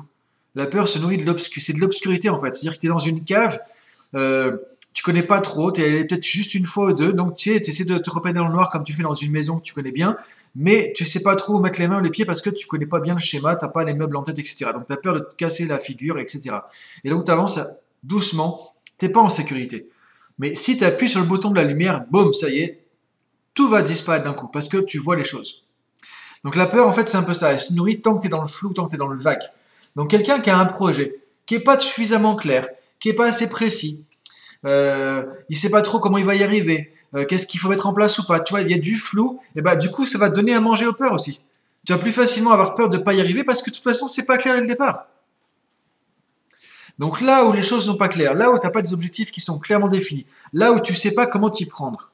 La 0.56 0.66
peur 0.66 0.88
se 0.88 1.00
nourrit 1.00 1.18
de 1.18 1.26
l'obscurité. 1.26 1.72
C'est 1.72 1.74
de 1.74 1.82
l'obscurité 1.82 2.30
en 2.30 2.40
fait. 2.40 2.54
C'est-à-dire 2.54 2.74
que 2.74 2.80
tu 2.80 2.88
es 2.88 2.90
dans 2.90 3.00
une 3.00 3.24
cave, 3.24 3.60
euh, 4.16 4.58
tu 4.94 5.04
connais 5.04 5.24
pas 5.24 5.40
trop, 5.40 5.72
tu 5.72 5.82
es 5.82 5.86
allé 5.86 6.06
peut-être 6.06 6.26
juste 6.26 6.54
une 6.54 6.66
fois 6.66 6.88
ou 6.88 6.94
deux, 6.94 7.14
donc 7.14 7.36
tu 7.36 7.52
sais, 7.52 7.62
essaies 7.66 7.86
de 7.86 7.98
te 7.98 8.10
repérer 8.10 8.34
dans 8.34 8.48
le 8.48 8.54
noir 8.54 8.70
comme 8.70 8.84
tu 8.84 8.94
fais 8.94 9.04
dans 9.04 9.14
une 9.14 9.32
maison 9.32 9.58
que 9.58 9.64
tu 9.64 9.74
connais 9.74 9.92
bien, 9.92 10.18
mais 10.54 10.92
tu 10.96 11.06
sais 11.06 11.24
pas 11.24 11.36
trop 11.38 11.56
où 11.56 11.60
mettre 11.62 11.80
les 11.80 11.88
mains 11.88 12.00
ou 12.00 12.04
les 12.04 12.10
pieds 12.10 12.26
parce 12.26 12.42
que 12.42 12.50
tu 12.50 12.68
connais 12.68 12.86
pas 12.86 13.00
bien 13.00 13.14
le 13.14 13.22
schéma, 13.22 13.56
tu 13.56 13.66
pas 13.74 13.86
les 13.86 13.94
meubles 13.94 14.18
en 14.18 14.24
tête, 14.24 14.38
etc. 14.38 14.66
Donc 14.74 14.86
tu 14.88 14.94
as 14.94 14.98
peur 14.98 15.14
de 15.14 15.20
te 15.20 15.36
casser 15.36 15.66
la 15.66 15.78
figure, 15.78 16.20
etc. 16.20 16.58
Et 17.06 17.10
donc 17.10 17.24
tu 17.24 17.32
avances 17.32 17.60
doucement, 18.04 18.74
tu 19.00 19.10
pas 19.10 19.22
en 19.22 19.30
sécurité. 19.30 19.88
Mais 20.42 20.56
si 20.56 20.76
tu 20.76 20.84
appuies 20.84 21.08
sur 21.08 21.20
le 21.20 21.28
bouton 21.28 21.52
de 21.52 21.56
la 21.56 21.64
lumière, 21.64 22.04
boum, 22.10 22.34
ça 22.34 22.50
y 22.50 22.62
est, 22.62 22.80
tout 23.54 23.70
va 23.70 23.84
disparaître 23.84 24.26
d'un 24.26 24.34
coup 24.34 24.48
parce 24.48 24.68
que 24.68 24.78
tu 24.78 24.98
vois 24.98 25.16
les 25.16 25.24
choses. 25.24 25.64
Donc 26.44 26.56
la 26.56 26.66
peur, 26.66 26.88
en 26.88 26.92
fait, 26.92 27.08
c'est 27.08 27.18
un 27.18 27.24
peu 27.24 27.36
ça. 27.36 27.52
Elle 27.52 27.60
se 27.60 27.76
nourrit 27.76 28.02
tant 28.02 28.16
que 28.16 28.22
tu 28.22 28.28
es 28.28 28.30
dans 28.30 28.42
le 28.42 28.48
flou, 28.48 28.74
tant 28.74 28.86
que 28.86 28.90
tu 28.90 28.96
es 28.96 28.98
dans 28.98 29.08
le 29.08 29.20
vague. 29.20 29.44
Donc 29.96 30.10
quelqu'un 30.10 30.40
qui 30.40 30.50
a 30.50 30.58
un 30.58 30.66
projet, 30.66 31.20
qui 31.46 31.54
n'est 31.54 31.60
pas 31.60 31.78
suffisamment 31.78 32.36
clair, 32.36 32.68
qui 33.00 33.10
n'est 33.10 33.14
pas 33.14 33.28
assez 33.28 33.50
précis, 33.50 34.08
euh, 34.66 35.26
il 35.48 35.54
ne 35.54 35.60
sait 35.60 35.70
pas 35.70 35.84
trop 35.84 36.00
comment 36.00 36.18
il 36.18 36.26
va 36.26 36.34
y 36.34 36.44
arriver, 36.44 36.92
euh, 37.14 37.24
qu'est-ce 37.26 37.46
qu'il 37.46 37.60
faut 37.60 37.70
mettre 37.70 37.86
en 37.86 37.94
place 37.94 38.18
ou 38.18 38.26
pas. 38.26 38.40
Tu 38.40 38.50
vois, 38.50 38.62
il 38.62 38.72
y 38.72 38.74
a 38.74 38.80
du 38.80 38.96
flou, 38.96 39.40
et 39.56 39.62
bah 39.62 39.76
du 39.76 39.92
coup, 39.92 40.08
ça 40.08 40.18
va 40.18 40.30
donner 40.30 40.56
à 40.56 40.60
manger 40.60 40.88
aux 40.88 40.94
peurs 40.94 41.14
aussi. 41.14 41.40
Tu 41.86 41.94
vas 41.94 42.00
plus 42.00 42.12
facilement 42.12 42.52
avoir 42.52 42.74
peur 42.74 42.90
de 42.90 42.98
ne 42.98 43.04
pas 43.04 43.14
y 43.14 43.20
arriver 43.20 43.44
parce 43.44 43.62
que 43.62 43.70
de 43.70 43.76
toute 43.76 43.84
façon, 43.84 44.08
c'est 44.08 44.26
pas 44.26 44.38
clair 44.38 44.56
dès 44.56 44.62
le 44.62 44.68
départ. 44.68 45.06
Donc 47.00 47.22
là 47.22 47.46
où 47.46 47.54
les 47.54 47.64
choses 47.64 47.86
sont 47.86 47.98
pas 47.98 48.08
claires, 48.08 48.34
là 48.34 48.52
où 48.52 48.60
tu 48.60 48.66
n'as 48.66 48.72
pas 48.72 48.82
des 48.82 48.94
objectifs 48.94 49.32
qui 49.32 49.42
sont 49.42 49.60
clairement 49.60 49.88
définis, 49.88 50.26
là 50.54 50.72
où 50.72 50.80
tu 50.80 50.94
sais 50.94 51.14
pas 51.14 51.26
comment 51.26 51.50
t'y 51.50 51.66
prendre, 51.66 52.12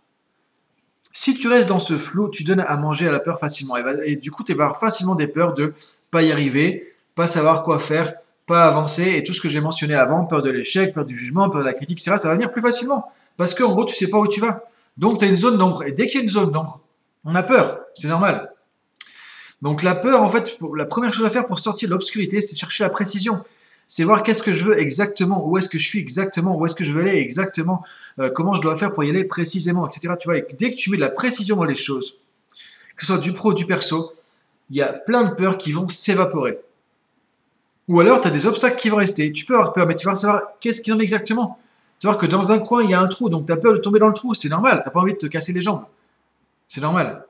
si 1.18 1.34
tu 1.34 1.48
restes 1.48 1.68
dans 1.68 1.80
ce 1.80 1.96
flou, 1.96 2.30
tu 2.30 2.44
donnes 2.44 2.60
à 2.60 2.78
manger 2.78 3.08
à 3.08 3.12
la 3.12 3.20
peur 3.20 3.40
facilement. 3.40 3.76
Et, 4.06 4.18
du 4.18 4.30
coup, 4.30 4.44
tu 4.44 4.54
vas 4.54 4.66
avoir 4.66 4.80
facilement 4.80 5.16
des 5.16 5.26
peurs 5.26 5.56
de 5.56 5.74
pas 6.12 6.22
y 6.22 6.32
arriver, 6.32 6.94
pas 7.16 7.26
savoir 7.26 7.64
quoi 7.64 7.80
faire, 7.80 8.14
pas 8.46 8.68
avancer, 8.68 9.16
et 9.16 9.24
tout 9.24 9.34
ce 9.34 9.42
que 9.42 9.50
j'ai 9.50 9.60
mentionné 9.60 9.96
avant, 9.96 10.26
peur 10.26 10.44
de 10.44 10.52
l'échec, 10.52 10.94
peur 10.94 11.06
du 11.06 11.18
jugement, 11.18 11.50
peur 11.50 11.62
de 11.62 11.66
la 11.66 11.74
critique, 11.74 12.00
etc., 12.00 12.18
ça 12.18 12.28
va 12.28 12.36
venir 12.36 12.52
plus 12.52 12.62
facilement. 12.62 13.12
Parce 13.36 13.56
qu'en 13.56 13.72
gros, 13.72 13.84
tu 13.84 13.96
sais 13.96 14.12
pas 14.12 14.20
où 14.20 14.28
tu 14.28 14.40
vas. 14.40 14.66
Donc, 14.98 15.18
tu 15.18 15.26
as 15.26 15.28
une 15.28 15.38
zone 15.38 15.58
d'ombre. 15.58 15.84
Et 15.88 15.92
dès 15.92 16.06
qu'il 16.06 16.18
y 16.18 16.20
a 16.20 16.24
une 16.24 16.30
zone 16.30 16.52
d'ombre, 16.52 16.82
on 17.26 17.34
a 17.34 17.42
peur. 17.42 17.80
C'est 17.96 18.10
normal. 18.10 18.54
Donc, 19.64 19.82
la 19.82 19.96
peur, 19.96 20.22
en 20.22 20.30
fait, 20.30 20.60
la 20.76 20.86
première 20.86 21.14
chose 21.14 21.26
à 21.26 21.32
faire 21.32 21.48
pour 21.48 21.58
sortir 21.58 21.90
de 21.90 21.94
l'obscurité, 21.94 22.42
c'est 22.44 22.56
chercher 22.56 22.84
la 22.84 22.92
précision 22.92 23.44
c'est 23.88 24.04
voir 24.04 24.22
qu'est-ce 24.22 24.44
que 24.44 24.54
je 24.54 24.66
veux 24.66 24.80
exactement, 24.80 25.48
où 25.48 25.58
est-ce 25.58 25.70
que 25.70 25.78
je 25.78 25.88
suis 25.88 26.00
exactement, 26.00 26.58
où 26.58 26.66
est-ce 26.66 26.76
que 26.76 26.84
je 26.84 26.92
veux 26.92 27.02
aller 27.02 27.18
exactement, 27.20 27.84
euh, 28.20 28.30
comment 28.30 28.54
je 28.54 28.62
dois 28.62 28.76
faire 28.76 28.94
pour 28.94 29.04
y 29.06 29.10
aller 29.10 29.24
précisément, 29.24 29.88
etc. 29.88 30.14
Tu 30.20 30.28
vois, 30.28 30.40
dès 30.58 30.72
que 30.72 30.76
tu 30.76 30.92
mets 30.92 30.98
de 30.98 31.02
la 31.02 31.10
précision 31.10 31.56
dans 31.56 31.64
les 31.64 31.76
choses, 31.76 32.18
que 32.96 33.06
ce 33.06 33.08
soit 33.08 33.18
du 33.18 33.32
pro 33.32 33.52
ou 33.52 33.54
du 33.54 33.66
perso, 33.66 34.14
il 34.70 34.76
y 34.76 34.82
a 34.82 34.92
plein 34.92 35.24
de 35.24 35.32
peurs 35.32 35.58
qui 35.58 35.72
vont 35.72 35.88
s'évaporer. 35.88 36.60
Ou 37.88 38.02
alors, 38.02 38.20
tu 38.20 38.28
as 38.28 38.32
des 38.32 38.46
obstacles 38.46 38.78
qui 38.78 38.90
vont 38.90 38.98
rester. 38.98 39.32
Tu 39.32 39.46
peux 39.46 39.56
avoir 39.56 39.72
peur, 39.72 39.88
mais 39.88 39.96
tu 39.96 40.06
vas 40.06 40.16
savoir 40.16 40.42
qu'est-ce 40.60 40.82
qu'il 40.82 40.94
en 40.94 41.00
est 41.00 41.04
exactement. 41.04 41.58
Tu 42.00 42.08
vas 42.08 42.14
voir 42.14 42.22
que 42.22 42.28
dans 42.28 42.52
un 42.52 42.60
coin, 42.60 42.84
il 42.84 42.90
y 42.90 42.94
a 42.94 43.00
un 43.00 43.08
trou, 43.08 43.30
donc 43.30 43.46
tu 43.46 43.54
as 43.54 43.58
peur 43.58 43.74
de 43.74 43.78
tomber 43.78 44.00
dans 44.00 44.08
le 44.08 44.14
trou. 44.14 44.36
C'est 44.36 44.50
normal, 44.50 44.82
tu 44.84 44.92
pas 44.92 45.00
envie 45.00 45.14
de 45.14 45.18
te 45.18 45.28
casser 45.28 45.54
les 45.54 45.62
jambes. 45.62 45.86
C'est 46.68 46.82
normal. 46.82 47.26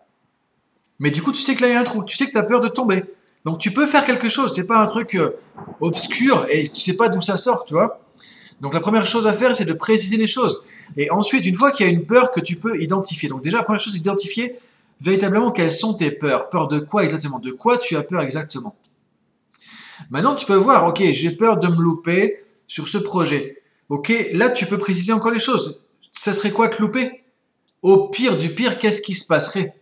Mais 1.00 1.12
du 1.12 1.22
coup, 1.22 1.32
tu 1.32 1.42
sais 1.42 1.56
que 1.56 1.62
là, 1.62 1.68
il 1.68 1.74
y 1.74 1.76
a 1.76 1.80
un 1.80 1.84
trou. 1.84 2.04
Tu 2.04 2.18
sais 2.18 2.26
que 2.26 2.32
tu 2.32 2.38
as 2.40 2.44
peur 2.44 2.60
de 2.60 2.68
tomber. 2.68 3.04
Donc 3.48 3.60
tu 3.60 3.72
peux 3.72 3.86
faire 3.86 4.06
quelque 4.06 4.28
chose, 4.28 4.54
c'est 4.54 4.68
pas 4.68 4.78
un 4.78 4.88
truc 4.88 5.16
euh, 5.16 5.40
obscur 5.80 6.46
et 6.50 6.68
tu 6.68 6.82
sais 6.82 6.98
pas 6.98 7.08
d'où 7.08 7.22
ça 7.22 7.38
sort, 7.38 7.64
tu 7.64 7.76
vois. 7.76 8.02
Donc 8.60 8.74
la 8.74 8.82
première 8.82 9.06
chose 9.06 9.26
à 9.26 9.32
faire, 9.32 9.56
c'est 9.56 9.64
de 9.64 9.72
préciser 9.72 10.18
les 10.18 10.28
choses. 10.28 10.62
Et 10.98 11.10
ensuite, 11.12 11.46
une 11.46 11.56
fois 11.56 11.72
qu'il 11.72 11.86
y 11.86 11.90
a 11.90 11.92
une 11.94 12.06
peur 12.06 12.32
que 12.32 12.42
tu 12.42 12.58
peux 12.58 12.78
identifier. 12.82 13.30
Donc 13.30 13.42
déjà, 13.42 13.60
la 13.60 13.64
première 13.64 13.80
chose, 13.80 13.94
c'est 13.94 14.00
d'identifier 14.00 14.58
véritablement 15.00 15.52
quelles 15.52 15.72
sont 15.72 15.94
tes 15.94 16.12
peurs. 16.12 16.50
Peur 16.50 16.68
de 16.68 16.80
quoi 16.80 17.04
exactement? 17.04 17.40
De 17.40 17.52
quoi 17.52 17.78
tu 17.78 17.96
as 17.96 18.04
peur 18.04 18.20
exactement? 18.20 18.76
Maintenant, 20.10 20.36
tu 20.36 20.46
peux 20.46 20.58
voir, 20.58 20.86
ok, 20.86 21.02
j'ai 21.12 21.32
peur 21.32 21.58
de 21.58 21.70
me 21.70 21.82
louper 21.82 22.44
sur 22.68 22.90
ce 22.90 22.98
projet. 22.98 23.64
Ok, 23.88 24.12
là, 24.34 24.50
tu 24.50 24.66
peux 24.66 24.78
préciser 24.78 25.14
encore 25.14 25.32
les 25.32 25.40
choses. 25.40 25.86
Ça 26.12 26.34
serait 26.34 26.52
quoi 26.52 26.68
te 26.68 26.82
louper? 26.82 27.24
Au 27.82 28.10
pire 28.10 28.36
du 28.36 28.50
pire, 28.50 28.78
qu'est-ce 28.78 29.02
qui 29.02 29.14
se 29.14 29.26
passerait? 29.26 29.74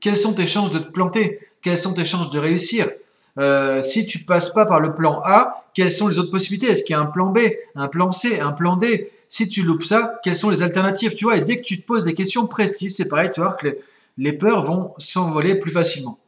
Quelles 0.00 0.16
sont 0.16 0.32
tes 0.32 0.46
chances 0.46 0.70
de 0.70 0.78
te 0.78 0.90
planter? 0.90 1.38
Quelles 1.62 1.78
sont 1.78 1.94
tes 1.94 2.04
chances 2.04 2.30
de 2.30 2.38
réussir 2.38 2.90
euh, 3.38 3.80
Si 3.80 4.06
tu 4.06 4.20
passes 4.20 4.50
pas 4.50 4.66
par 4.66 4.80
le 4.80 4.94
plan 4.94 5.22
A, 5.24 5.64
quelles 5.74 5.92
sont 5.92 6.08
les 6.08 6.18
autres 6.18 6.30
possibilités? 6.30 6.66
Est-ce 6.66 6.82
qu'il 6.82 6.92
y 6.92 6.96
a 6.96 7.00
un 7.00 7.06
plan 7.06 7.30
B, 7.30 7.38
un 7.74 7.88
plan 7.88 8.12
C, 8.12 8.40
un 8.40 8.52
plan 8.52 8.76
D? 8.76 9.10
Si 9.28 9.48
tu 9.48 9.62
loupes 9.62 9.84
ça, 9.84 10.20
quelles 10.22 10.36
sont 10.36 10.50
les 10.50 10.62
alternatives? 10.62 11.14
Tu 11.14 11.24
vois, 11.24 11.38
et 11.38 11.40
dès 11.40 11.56
que 11.56 11.62
tu 11.62 11.80
te 11.80 11.86
poses 11.86 12.04
des 12.04 12.14
questions 12.14 12.46
précises, 12.46 12.96
c'est 12.96 13.08
pareil, 13.08 13.30
tu 13.32 13.40
vois 13.40 13.54
que 13.54 13.78
les, 14.18 14.32
peurs 14.34 14.60
vont 14.60 14.92
s'envoler 14.98 15.54
plus 15.54 15.70
facilement. 15.70 16.18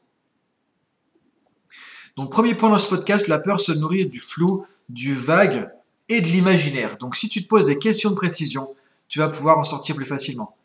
Donc, 2.17 2.31
premier 2.31 2.55
point 2.55 2.71
dans 2.71 2.79
ce 2.79 2.89
podcast, 2.89 3.29
la 3.29 3.39
peur 3.39 3.61
se 3.61 3.73
nourrit 3.73 4.07
du 4.07 4.21
flou, 4.21 4.65
du 4.89 5.15
vague 5.15 5.69
et 6.09 6.21
de 6.21 6.27
l'imaginaire. 6.27 6.97
Donc, 6.97 7.17
si 7.17 7.29
tu 7.29 7.43
te 7.43 7.49
poses 7.49 7.67
des 7.67 7.77
questions 7.77 8.11
de 8.11 8.15
précision, 8.15 8.75
tu 9.09 9.19
vas 9.19 9.29
pouvoir 9.29 9.59
en 9.59 9.65
sortir 9.65 9.97
plus 9.97 10.07
facilement. 10.07 10.57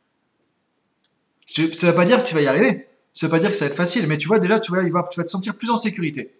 Ça 1.45 1.63
ne 1.63 1.67
veut 1.67 1.95
pas 1.95 2.05
dire 2.05 2.23
que 2.23 2.29
tu 2.29 2.35
vas 2.35 2.41
y 2.41 2.47
arriver. 2.47 2.88
Ça 3.13 3.27
veut 3.27 3.31
pas 3.31 3.39
dire 3.39 3.49
que 3.49 3.55
ça 3.55 3.65
va 3.65 3.71
être 3.71 3.77
facile, 3.77 4.07
mais 4.07 4.17
tu 4.17 4.27
vois, 4.27 4.39
déjà, 4.39 4.59
tu 4.59 4.71
vas, 4.71 5.03
te 5.03 5.29
sentir 5.29 5.55
plus 5.55 5.69
en 5.69 5.75
sécurité. 5.75 6.33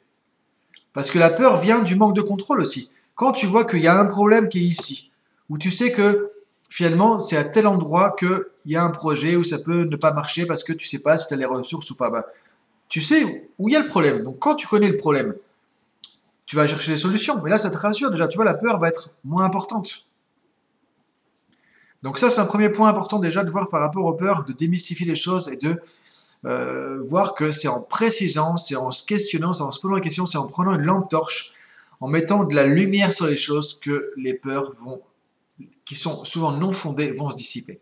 Parce 0.94 1.12
que 1.12 1.20
la 1.20 1.30
peur 1.30 1.58
vient 1.58 1.80
du 1.80 1.96
manque 1.96 2.16
de 2.16 2.22
contrôle 2.22 2.62
aussi. 2.62 2.92
Quand 3.16 3.32
tu 3.32 3.48
vois 3.48 3.66
qu'il 3.66 3.82
y 3.82 3.88
a 3.88 4.00
un 4.00 4.06
problème 4.06 4.50
qui 4.50 4.60
est 4.60 4.68
ici, 4.68 5.12
où 5.50 5.58
tu 5.58 5.72
sais 5.72 5.92
que 5.92 6.32
finalement, 6.70 7.20
c'est 7.20 7.38
à 7.38 7.44
tel 7.44 7.68
endroit 7.68 8.16
qu'il 8.18 8.40
y 8.66 8.76
a 8.76 8.84
un 8.84 8.92
projet 8.92 9.36
où 9.36 9.44
ça 9.44 9.60
peut 9.60 9.84
ne 9.84 9.96
pas 9.96 10.14
marcher 10.14 10.46
parce 10.46 10.64
que 10.64 10.74
tu 10.74 10.88
sais 10.88 11.02
pas 11.02 11.18
si 11.18 11.28
tu 11.28 11.34
as 11.34 11.38
les 11.38 11.46
ressources 11.46 11.90
ou 11.92 11.98
pas, 11.98 12.10
bah, 12.10 12.28
tu 12.88 13.02
sais 13.02 13.52
où 13.58 13.70
il 13.70 13.74
y 13.74 13.76
a 13.76 13.80
le 13.80 13.88
problème. 13.88 14.24
Donc 14.24 14.40
quand 14.40 14.56
tu 14.56 14.68
connais 14.68 14.88
le 14.88 14.98
problème, 14.98 15.36
tu 16.46 16.56
vas 16.56 16.68
chercher 16.68 16.94
des 16.94 16.98
solutions. 16.98 17.42
Mais 17.44 17.50
là, 17.50 17.58
ça 17.58 17.70
te 17.70 17.78
rassure 17.78 18.10
déjà. 18.10 18.28
Tu 18.28 18.38
vois, 18.38 18.46
la 18.46 18.56
peur 18.56 18.80
va 18.80 18.88
être 18.88 19.12
moins 19.24 19.44
importante. 19.44 20.06
Donc 22.02 22.18
ça, 22.18 22.30
c'est 22.30 22.40
un 22.40 22.46
premier 22.46 22.70
point 22.70 22.90
important 22.90 23.20
déjà 23.20 23.44
de 23.44 23.52
voir 23.52 23.70
par 23.70 23.82
rapport 23.82 24.06
aux 24.06 24.14
peurs, 24.14 24.46
de 24.46 24.54
démystifier 24.54 25.06
les 25.06 25.16
choses 25.16 25.50
et 25.50 25.58
de 25.58 25.80
euh, 26.46 27.00
voir 27.02 27.36
que 27.36 27.52
c'est 27.52 27.68
en 27.68 27.82
précisant, 27.82 28.56
c'est 28.58 28.76
en 28.76 28.92
se 28.92 29.06
questionnant, 29.06 29.54
c'est 29.54 29.64
en 29.64 29.72
se 29.72 29.80
posant 29.80 29.96
la 29.96 30.02
question, 30.02 30.26
c'est 30.26 30.38
en 30.38 30.48
prenant 30.48 30.74
une 30.74 30.84
lampe 30.84 31.10
torche, 31.10 31.54
en 32.00 32.08
mettant 32.08 32.46
de 32.46 32.56
la 32.56 32.66
lumière 32.66 33.12
sur 33.12 33.28
les 33.28 33.38
choses 33.38 33.78
que 33.80 34.14
les 34.16 34.34
peurs 34.34 34.72
vont, 34.74 35.02
qui 35.84 35.96
sont 35.96 36.24
souvent 36.24 36.54
non 36.54 36.72
fondées, 36.72 37.12
vont 37.12 37.30
se 37.30 37.36
dissiper. 37.36 37.82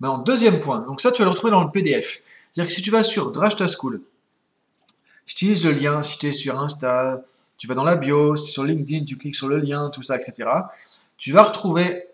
Maintenant, 0.00 0.18
deuxième 0.18 0.60
point, 0.60 0.80
donc 0.80 1.00
ça 1.00 1.12
tu 1.12 1.22
vas 1.22 1.26
le 1.26 1.30
retrouver 1.30 1.52
dans 1.52 1.64
le 1.64 1.70
PDF. 1.70 2.22
C'est-à-dire 2.52 2.68
que 2.68 2.74
si 2.74 2.82
tu 2.82 2.90
vas 2.90 3.02
sur 3.02 3.32
Drashta 3.32 3.66
School, 3.66 4.02
tu 5.24 5.32
utilises 5.32 5.64
le 5.64 5.72
lien, 5.72 6.02
si 6.02 6.18
tu 6.18 6.26
es 6.26 6.32
sur 6.32 6.58
Insta, 6.58 7.24
tu 7.56 7.66
vas 7.68 7.74
dans 7.74 7.84
la 7.84 7.96
bio, 7.96 8.36
si 8.36 8.44
tu 8.44 8.50
es 8.50 8.52
sur 8.52 8.64
LinkedIn, 8.64 9.06
tu 9.06 9.16
cliques 9.16 9.36
sur 9.36 9.48
le 9.48 9.58
lien, 9.60 9.88
tout 9.88 10.02
ça, 10.02 10.16
etc. 10.16 10.50
Tu 11.16 11.32
vas 11.32 11.44
retrouver, 11.44 12.08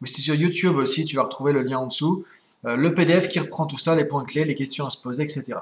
ou 0.00 0.06
si 0.06 0.12
tu 0.12 0.20
es 0.20 0.24
sur 0.24 0.34
YouTube 0.34 0.76
aussi, 0.76 1.04
tu 1.04 1.16
vas 1.16 1.22
retrouver 1.22 1.52
le 1.52 1.62
lien 1.62 1.78
en 1.78 1.86
dessous. 1.86 2.24
Euh, 2.64 2.76
le 2.76 2.94
PDF 2.94 3.28
qui 3.28 3.38
reprend 3.38 3.66
tout 3.66 3.78
ça, 3.78 3.94
les 3.94 4.04
points 4.04 4.24
clés, 4.24 4.44
les 4.44 4.54
questions 4.54 4.86
à 4.86 4.90
se 4.90 4.98
poser, 4.98 5.22
etc. 5.22 5.58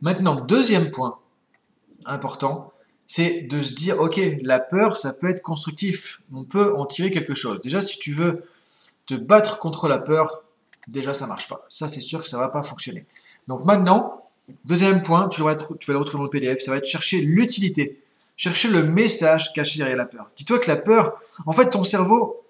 Maintenant, 0.00 0.34
deuxième 0.34 0.90
point 0.90 1.18
important, 2.04 2.72
c'est 3.06 3.42
de 3.42 3.62
se 3.62 3.74
dire, 3.74 3.98
ok, 4.00 4.20
la 4.42 4.58
peur, 4.58 4.96
ça 4.96 5.12
peut 5.12 5.30
être 5.30 5.42
constructif, 5.42 6.22
on 6.32 6.44
peut 6.44 6.76
en 6.76 6.84
tirer 6.86 7.10
quelque 7.10 7.34
chose. 7.34 7.60
Déjà, 7.60 7.80
si 7.80 7.98
tu 7.98 8.12
veux 8.12 8.42
te 9.06 9.14
battre 9.14 9.58
contre 9.58 9.88
la 9.88 9.98
peur, 9.98 10.44
déjà, 10.88 11.14
ça 11.14 11.26
marche 11.26 11.48
pas. 11.48 11.64
Ça, 11.68 11.88
c'est 11.88 12.00
sûr 12.00 12.22
que 12.22 12.28
ça 12.28 12.38
va 12.38 12.48
pas 12.48 12.62
fonctionner. 12.62 13.06
Donc 13.46 13.64
maintenant, 13.64 14.26
Deuxième 14.64 15.02
point, 15.02 15.28
tu 15.28 15.42
vas 15.42 15.54
le 15.54 15.98
retrouver 15.98 16.18
dans 16.18 16.22
le 16.22 16.30
PDF, 16.30 16.60
ça 16.60 16.70
va 16.70 16.76
être 16.78 16.86
chercher 16.86 17.20
l'utilité. 17.20 18.00
Chercher 18.36 18.68
le 18.68 18.82
message 18.82 19.52
caché 19.54 19.78
derrière 19.78 19.96
la 19.96 20.04
peur. 20.04 20.30
Dis-toi 20.36 20.58
que 20.58 20.68
la 20.68 20.76
peur, 20.76 21.18
en 21.46 21.52
fait, 21.52 21.70
ton 21.70 21.84
cerveau, 21.84 22.44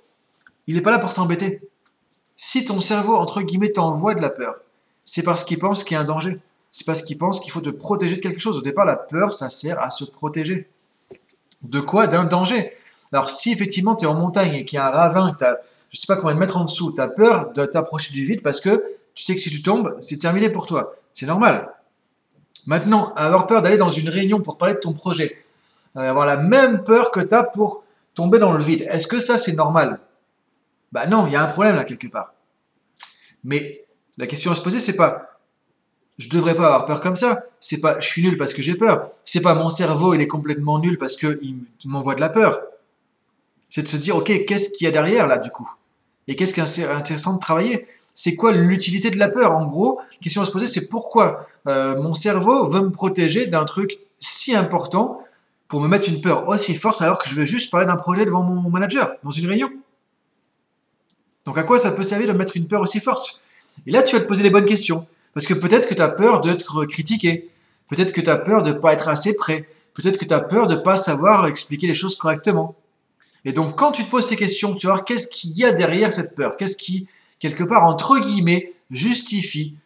il 0.66 0.74
n'est 0.74 0.80
pas 0.80 0.90
là 0.90 0.98
pour 0.98 1.12
t'embêter. 1.12 1.60
Si 2.36 2.64
ton 2.64 2.80
cerveau, 2.80 3.16
entre 3.16 3.42
guillemets, 3.42 3.72
t'envoie 3.72 4.14
de 4.14 4.22
la 4.22 4.30
peur, 4.30 4.56
c'est 5.04 5.22
parce 5.22 5.44
qu'il 5.44 5.58
pense 5.58 5.84
qu'il 5.84 5.94
y 5.94 5.98
a 5.98 6.00
un 6.00 6.04
danger. 6.04 6.38
C'est 6.70 6.84
parce 6.84 7.02
qu'il 7.02 7.16
pense 7.16 7.40
qu'il 7.40 7.50
faut 7.50 7.60
te 7.60 7.70
protéger 7.70 8.16
de 8.16 8.20
quelque 8.20 8.40
chose. 8.40 8.58
Au 8.58 8.62
départ, 8.62 8.84
la 8.84 8.96
peur, 8.96 9.32
ça 9.32 9.48
sert 9.48 9.80
à 9.82 9.90
se 9.90 10.04
protéger. 10.04 10.68
De 11.62 11.80
quoi? 11.80 12.06
D'un 12.06 12.24
danger. 12.24 12.72
Alors, 13.12 13.30
si 13.30 13.52
effectivement 13.52 13.94
tu 13.94 14.04
es 14.04 14.08
en 14.08 14.14
montagne 14.14 14.54
et 14.54 14.64
qu'il 14.64 14.76
y 14.76 14.80
a 14.80 14.86
un 14.86 14.90
ravin, 14.90 15.32
que 15.32 15.46
je 15.90 15.98
sais 16.00 16.06
pas 16.06 16.16
combien 16.16 16.34
de 16.34 16.40
mètres 16.40 16.58
en 16.58 16.64
dessous, 16.64 16.92
tu 16.92 17.00
as 17.00 17.08
peur 17.08 17.52
de 17.52 17.64
t'approcher 17.64 18.12
du 18.12 18.24
vide 18.24 18.42
parce 18.42 18.60
que 18.60 18.84
tu 19.14 19.24
sais 19.24 19.34
que 19.34 19.40
si 19.40 19.48
tu 19.48 19.62
tombes, 19.62 19.94
c'est 20.00 20.18
terminé 20.18 20.50
pour 20.50 20.66
toi. 20.66 20.94
C'est 21.14 21.26
normal. 21.26 21.72
Maintenant, 22.66 23.12
avoir 23.14 23.46
peur 23.46 23.62
d'aller 23.62 23.78
dans 23.78 23.90
une 23.90 24.08
réunion 24.08 24.40
pour 24.40 24.58
parler 24.58 24.74
de 24.74 24.80
ton 24.80 24.92
projet, 24.92 25.38
euh, 25.96 26.00
avoir 26.00 26.26
la 26.26 26.36
même 26.36 26.84
peur 26.84 27.10
que 27.10 27.20
tu 27.20 27.34
as 27.34 27.44
pour 27.44 27.84
tomber 28.14 28.38
dans 28.38 28.52
le 28.52 28.62
vide, 28.62 28.82
est-ce 28.90 29.06
que 29.06 29.18
ça 29.18 29.38
c'est 29.38 29.54
normal? 29.54 30.00
Bah 30.96 31.06
non, 31.06 31.26
il 31.26 31.34
y 31.34 31.36
a 31.36 31.42
un 31.42 31.46
problème 31.46 31.76
là 31.76 31.84
quelque 31.84 32.06
part. 32.06 32.32
Mais 33.44 33.84
la 34.16 34.26
question 34.26 34.50
à 34.50 34.54
se 34.54 34.62
poser, 34.62 34.78
c'est 34.78 34.96
pas 34.96 35.38
je 36.16 36.30
devrais 36.30 36.54
pas 36.54 36.64
avoir 36.68 36.86
peur 36.86 37.00
comme 37.00 37.16
ça. 37.16 37.42
C'est 37.60 37.82
pas 37.82 38.00
je 38.00 38.06
suis 38.08 38.22
nul 38.22 38.38
parce 38.38 38.54
que 38.54 38.62
j'ai 38.62 38.76
peur. 38.76 39.10
C'est 39.22 39.42
pas 39.42 39.54
mon 39.54 39.68
cerveau 39.68 40.14
il 40.14 40.22
est 40.22 40.26
complètement 40.26 40.78
nul 40.78 40.96
parce 40.96 41.14
qu'il 41.14 41.66
m'envoie 41.84 42.14
de 42.14 42.22
la 42.22 42.30
peur. 42.30 42.62
C'est 43.68 43.82
de 43.82 43.88
se 43.88 43.98
dire 43.98 44.16
ok 44.16 44.46
qu'est-ce 44.46 44.70
qu'il 44.70 44.86
y 44.86 44.88
a 44.88 44.90
derrière 44.90 45.26
là 45.26 45.36
du 45.36 45.50
coup? 45.50 45.70
Et 46.28 46.34
qu'est-ce 46.34 46.54
qui 46.54 46.60
est 46.60 46.86
intéressant 46.86 47.34
de 47.34 47.40
travailler? 47.40 47.86
C'est 48.14 48.34
quoi 48.34 48.52
l'utilité 48.52 49.10
de 49.10 49.18
la 49.18 49.28
peur? 49.28 49.52
En 49.52 49.66
gros, 49.66 50.00
la 50.00 50.18
question 50.22 50.40
à 50.40 50.46
se 50.46 50.50
poser 50.50 50.66
c'est 50.66 50.88
pourquoi 50.88 51.46
euh, 51.68 52.00
mon 52.00 52.14
cerveau 52.14 52.64
veut 52.64 52.80
me 52.80 52.90
protéger 52.90 53.48
d'un 53.48 53.66
truc 53.66 53.98
si 54.18 54.56
important 54.56 55.20
pour 55.68 55.82
me 55.82 55.88
mettre 55.88 56.08
une 56.08 56.22
peur 56.22 56.48
aussi 56.48 56.74
forte 56.74 57.02
alors 57.02 57.18
que 57.18 57.28
je 57.28 57.34
veux 57.34 57.44
juste 57.44 57.70
parler 57.70 57.84
d'un 57.84 57.96
projet 57.96 58.24
devant 58.24 58.42
mon 58.42 58.70
manager 58.70 59.12
dans 59.22 59.30
une 59.30 59.46
réunion? 59.46 59.70
Donc 61.46 61.56
à 61.56 61.62
quoi 61.62 61.78
ça 61.78 61.92
peut 61.92 62.02
servir 62.02 62.28
de 62.28 62.32
mettre 62.36 62.56
une 62.56 62.66
peur 62.66 62.82
aussi 62.82 63.00
forte? 63.00 63.40
Et 63.86 63.90
là, 63.90 64.02
tu 64.02 64.16
vas 64.16 64.22
te 64.22 64.28
poser 64.28 64.42
les 64.42 64.50
bonnes 64.50 64.66
questions. 64.66 65.06
Parce 65.32 65.46
que 65.46 65.54
peut-être 65.54 65.88
que 65.88 65.94
tu 65.94 66.02
as 66.02 66.08
peur 66.08 66.40
d'être 66.40 66.84
critiqué. 66.86 67.48
Peut-être 67.88 68.12
que 68.12 68.20
tu 68.20 68.28
as 68.30 68.36
peur 68.36 68.62
de 68.62 68.70
ne 68.70 68.74
pas 68.74 68.92
être 68.92 69.08
assez 69.08 69.36
prêt. 69.36 69.68
Peut-être 69.94 70.18
que 70.18 70.24
tu 70.24 70.34
as 70.34 70.40
peur 70.40 70.66
de 70.66 70.74
ne 70.74 70.80
pas 70.80 70.96
savoir 70.96 71.46
expliquer 71.46 71.86
les 71.86 71.94
choses 71.94 72.16
correctement. 72.16 72.74
Et 73.44 73.52
donc, 73.52 73.78
quand 73.78 73.92
tu 73.92 74.04
te 74.04 74.10
poses 74.10 74.26
ces 74.26 74.36
questions, 74.36 74.74
tu 74.74 74.88
vas 74.88 74.94
voir 74.94 75.04
qu'est-ce 75.04 75.28
qu'il 75.28 75.52
y 75.52 75.64
a 75.64 75.72
derrière 75.72 76.10
cette 76.10 76.34
peur? 76.34 76.56
Qu'est-ce 76.56 76.76
qui, 76.76 77.06
quelque 77.38 77.62
part, 77.62 77.84
entre 77.84 78.18
guillemets, 78.18 78.72
justifie, 78.90 79.76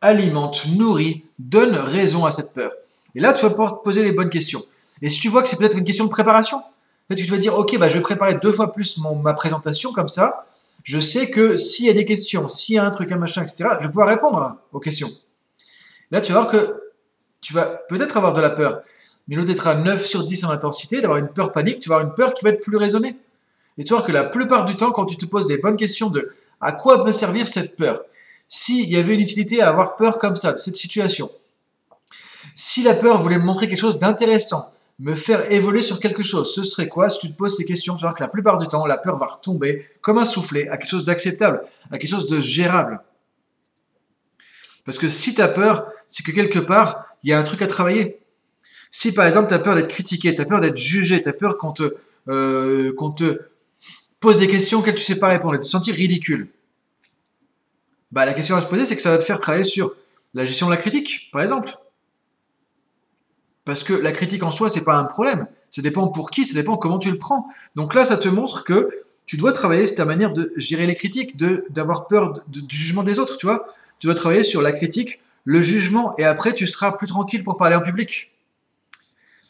alimente, 0.00 0.66
nourrit, 0.76 1.24
donne 1.38 1.74
raison 1.74 2.24
à 2.24 2.30
cette 2.30 2.52
peur? 2.52 2.70
Et 3.14 3.20
là, 3.20 3.32
tu 3.32 3.42
vas 3.42 3.50
pouvoir 3.50 3.78
te 3.78 3.82
poser 3.82 4.04
les 4.04 4.12
bonnes 4.12 4.30
questions. 4.30 4.62
Et 5.02 5.08
si 5.08 5.18
tu 5.18 5.28
vois 5.28 5.42
que 5.42 5.48
c'est 5.48 5.56
peut-être 5.56 5.76
une 5.76 5.84
question 5.84 6.04
de 6.04 6.10
préparation, 6.10 6.62
peut-être 7.08 7.20
que 7.20 7.24
tu 7.24 7.32
vas 7.32 7.38
dire, 7.38 7.58
OK, 7.58 7.76
bah, 7.76 7.88
je 7.88 7.96
vais 7.96 8.02
préparer 8.02 8.36
deux 8.36 8.52
fois 8.52 8.72
plus 8.72 9.00
ma 9.22 9.32
présentation 9.34 9.92
comme 9.92 10.08
ça, 10.08 10.46
je 10.82 10.98
sais 10.98 11.30
que 11.30 11.56
s'il 11.56 11.86
y 11.86 11.90
a 11.90 11.92
des 11.92 12.04
questions, 12.04 12.48
s'il 12.48 12.76
y 12.76 12.78
a 12.78 12.84
un 12.84 12.90
truc, 12.90 13.12
un 13.12 13.16
machin, 13.16 13.42
etc., 13.42 13.70
je 13.78 13.86
vais 13.86 13.88
pouvoir 13.88 14.08
répondre 14.08 14.56
aux 14.72 14.80
questions. 14.80 15.10
Là, 16.10 16.20
tu 16.20 16.32
vas 16.32 16.40
voir 16.40 16.52
que 16.52 16.82
tu 17.40 17.54
vas 17.54 17.66
peut-être 17.88 18.16
avoir 18.16 18.32
de 18.32 18.40
la 18.40 18.50
peur, 18.50 18.82
mais 19.28 19.36
l'autre 19.36 19.50
être 19.50 19.66
à 19.66 19.74
9 19.74 20.04
sur 20.04 20.24
10 20.24 20.44
en 20.44 20.50
intensité, 20.50 21.00
d'avoir 21.00 21.18
une 21.18 21.28
peur 21.28 21.52
panique, 21.52 21.80
tu 21.80 21.88
vas 21.88 21.96
avoir 21.96 22.08
une 22.08 22.14
peur 22.14 22.34
qui 22.34 22.44
va 22.44 22.50
être 22.50 22.62
plus 22.62 22.76
raisonnée. 22.76 23.16
Et 23.78 23.84
tu 23.84 23.90
vas 23.90 23.98
voir 23.98 24.06
que 24.06 24.12
la 24.12 24.24
plupart 24.24 24.64
du 24.64 24.76
temps, 24.76 24.92
quand 24.92 25.06
tu 25.06 25.16
te 25.16 25.26
poses 25.26 25.46
des 25.46 25.58
bonnes 25.58 25.76
questions 25.76 26.10
de 26.10 26.34
à 26.60 26.72
quoi 26.72 27.04
peut 27.04 27.12
servir 27.12 27.48
cette 27.48 27.76
peur, 27.76 28.02
s'il 28.48 28.88
y 28.90 28.96
avait 28.96 29.14
une 29.14 29.20
utilité 29.20 29.62
à 29.62 29.68
avoir 29.68 29.96
peur 29.96 30.18
comme 30.18 30.36
ça, 30.36 30.52
de 30.52 30.58
cette 30.58 30.76
situation, 30.76 31.30
si 32.54 32.82
la 32.82 32.94
peur 32.94 33.20
voulait 33.22 33.38
montrer 33.38 33.68
quelque 33.68 33.78
chose 33.78 33.98
d'intéressant, 33.98 34.72
me 35.02 35.16
faire 35.16 35.50
évoluer 35.50 35.82
sur 35.82 35.98
quelque 35.98 36.22
chose, 36.22 36.54
ce 36.54 36.62
serait 36.62 36.86
quoi 36.86 37.08
Si 37.08 37.18
tu 37.18 37.32
te 37.32 37.36
poses 37.36 37.56
ces 37.56 37.64
questions, 37.64 37.96
tu 37.96 38.02
voir 38.02 38.14
que 38.14 38.22
la 38.22 38.28
plupart 38.28 38.58
du 38.58 38.68
temps, 38.68 38.86
la 38.86 38.96
peur 38.96 39.18
va 39.18 39.26
retomber 39.26 39.84
comme 40.00 40.16
un 40.16 40.24
soufflet 40.24 40.68
à 40.68 40.76
quelque 40.76 40.90
chose 40.90 41.02
d'acceptable, 41.02 41.64
à 41.90 41.98
quelque 41.98 42.10
chose 42.10 42.26
de 42.26 42.38
gérable. 42.38 43.00
Parce 44.84 44.98
que 44.98 45.08
si 45.08 45.34
tu 45.34 45.42
as 45.42 45.48
peur, 45.48 45.88
c'est 46.06 46.24
que 46.24 46.30
quelque 46.30 46.60
part, 46.60 47.04
il 47.24 47.30
y 47.30 47.32
a 47.32 47.38
un 47.38 47.42
truc 47.42 47.62
à 47.62 47.66
travailler. 47.66 48.20
Si 48.92 49.12
par 49.12 49.26
exemple, 49.26 49.48
tu 49.48 49.54
as 49.54 49.58
peur 49.58 49.74
d'être 49.74 49.88
critiqué, 49.88 50.36
tu 50.36 50.40
as 50.40 50.44
peur 50.44 50.60
d'être 50.60 50.78
jugé, 50.78 51.20
tu 51.20 51.28
as 51.28 51.32
peur 51.32 51.56
qu'on 51.56 51.72
te, 51.72 51.96
euh, 52.28 52.94
pose 54.20 54.38
des 54.38 54.46
questions 54.46 54.78
auxquelles 54.78 54.94
tu 54.94 55.00
ne 55.00 55.14
sais 55.14 55.18
pas 55.18 55.28
répondre, 55.28 55.54
de 55.54 55.62
te 55.62 55.66
sentir 55.66 55.96
ridicule, 55.96 56.48
bah, 58.12 58.24
la 58.24 58.34
question 58.34 58.54
à 58.54 58.60
se 58.60 58.66
poser, 58.66 58.84
c'est 58.84 58.94
que 58.94 59.02
ça 59.02 59.10
va 59.10 59.18
te 59.18 59.24
faire 59.24 59.40
travailler 59.40 59.64
sur 59.64 59.96
la 60.34 60.44
gestion 60.44 60.66
de 60.66 60.72
la 60.72 60.76
critique, 60.76 61.28
par 61.32 61.42
exemple. 61.42 61.76
Parce 63.64 63.84
que 63.84 63.92
la 63.92 64.12
critique 64.12 64.42
en 64.42 64.50
soi, 64.50 64.68
c'est 64.68 64.84
pas 64.84 64.96
un 64.96 65.04
problème. 65.04 65.46
Ça 65.70 65.82
dépend 65.82 66.08
pour 66.08 66.30
qui, 66.30 66.44
ça 66.44 66.54
dépend 66.54 66.76
comment 66.76 66.98
tu 66.98 67.10
le 67.10 67.18
prends. 67.18 67.46
Donc 67.76 67.94
là, 67.94 68.04
ça 68.04 68.16
te 68.16 68.28
montre 68.28 68.64
que 68.64 68.90
tu 69.24 69.36
dois 69.36 69.52
travailler 69.52 69.86
sur 69.86 69.96
ta 69.96 70.04
manière 70.04 70.32
de 70.32 70.52
gérer 70.56 70.86
les 70.86 70.94
critiques, 70.94 71.36
d'avoir 71.70 72.08
peur 72.08 72.42
du 72.48 72.76
jugement 72.76 73.02
des 73.02 73.18
autres, 73.18 73.38
tu 73.38 73.46
vois. 73.46 73.66
Tu 73.98 74.06
dois 74.06 74.14
travailler 74.14 74.42
sur 74.42 74.62
la 74.62 74.72
critique, 74.72 75.20
le 75.44 75.62
jugement, 75.62 76.14
et 76.18 76.24
après, 76.24 76.54
tu 76.54 76.66
seras 76.66 76.92
plus 76.92 77.06
tranquille 77.06 77.44
pour 77.44 77.56
parler 77.56 77.76
en 77.76 77.80
public. 77.80 78.32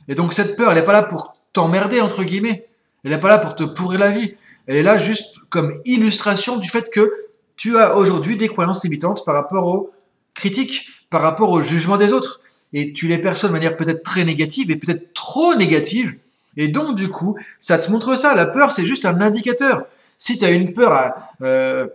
Et 0.08 0.14
donc 0.14 0.32
cette 0.32 0.56
peur, 0.56 0.70
elle 0.70 0.78
n'est 0.78 0.84
pas 0.84 0.92
là 0.92 1.02
pour 1.02 1.36
t'emmerder, 1.52 2.00
entre 2.00 2.22
guillemets. 2.24 2.66
Elle 3.04 3.12
n'est 3.12 3.20
pas 3.20 3.28
là 3.28 3.38
pour 3.38 3.54
te 3.54 3.64
pourrir 3.64 4.00
la 4.00 4.10
vie. 4.10 4.36
Elle 4.66 4.76
est 4.76 4.82
là 4.82 4.98
juste 4.98 5.38
comme 5.48 5.72
illustration 5.84 6.58
du 6.58 6.68
fait 6.68 6.90
que 6.90 7.10
tu 7.56 7.78
as 7.78 7.96
aujourd'hui 7.96 8.36
des 8.36 8.48
croyances 8.48 8.84
limitantes 8.84 9.24
par 9.24 9.34
rapport 9.34 9.66
aux 9.66 9.90
critiques, 10.34 10.88
par 11.10 11.22
rapport 11.22 11.50
au 11.50 11.62
jugement 11.62 11.96
des 11.96 12.12
autres 12.12 12.40
et 12.72 12.92
tu 12.92 13.06
les 13.06 13.18
perçois 13.18 13.48
de 13.48 13.54
manière 13.54 13.76
peut-être 13.76 14.02
très 14.02 14.24
négative 14.24 14.70
et 14.70 14.76
peut-être 14.76 15.12
trop 15.12 15.54
négative. 15.54 16.14
Et 16.56 16.68
donc, 16.68 16.94
du 16.94 17.08
coup, 17.08 17.36
ça 17.58 17.78
te 17.78 17.90
montre 17.90 18.14
ça. 18.14 18.34
La 18.34 18.46
peur, 18.46 18.72
c'est 18.72 18.84
juste 18.84 19.04
un 19.04 19.20
indicateur. 19.20 19.84
Si 20.18 20.38
tu 20.38 20.44
as 20.44 20.50
une 20.50 20.72
peur 20.72 21.12
euh, 21.42 21.86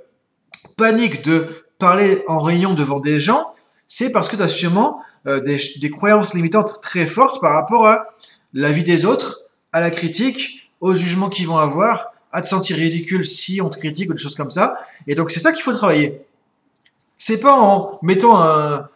panique 0.76 1.24
de 1.24 1.48
parler 1.80 2.24
en 2.28 2.42
réunion 2.42 2.74
devant 2.74 3.00
des 3.00 3.20
gens, 3.20 3.54
c'est 3.88 4.12
parce 4.12 4.28
que 4.28 4.36
tu 4.36 4.42
as 4.42 4.48
sûrement 4.48 5.02
euh, 5.28 5.40
des, 5.40 5.90
croyances 5.90 6.34
limitantes 6.34 6.80
très 6.82 7.08
fortes 7.08 7.40
par 7.42 7.54
rapport 7.54 7.88
à 7.88 8.08
la 8.54 8.72
vie 8.72 8.84
des 8.84 9.06
autres, 9.06 9.44
à 9.74 9.82
la 9.82 9.90
critique, 9.90 10.70
au 10.82 10.94
jugement 10.94 11.30
qu'ils 11.30 11.48
vont 11.48 11.58
avoir, 11.58 12.12
à 12.32 12.42
te 12.42 12.48
sentir 12.48 12.78
ridicule 12.78 13.26
si 13.26 13.62
on 13.62 13.70
te 13.70 13.78
critique 13.78 14.10
ou 14.10 14.14
des 14.14 14.22
choses 14.22 14.36
comme 14.36 14.52
ça. 14.52 14.80
Et 15.08 15.16
donc, 15.16 15.32
c'est 15.32 15.40
ça 15.40 15.54
qu'il 15.54 15.64
faut 15.64 15.74
travailler. 15.74 16.22
C'est 17.18 17.40
pas 17.40 17.54
en 17.54 18.00
mettant 18.04 18.40
un 18.40 18.90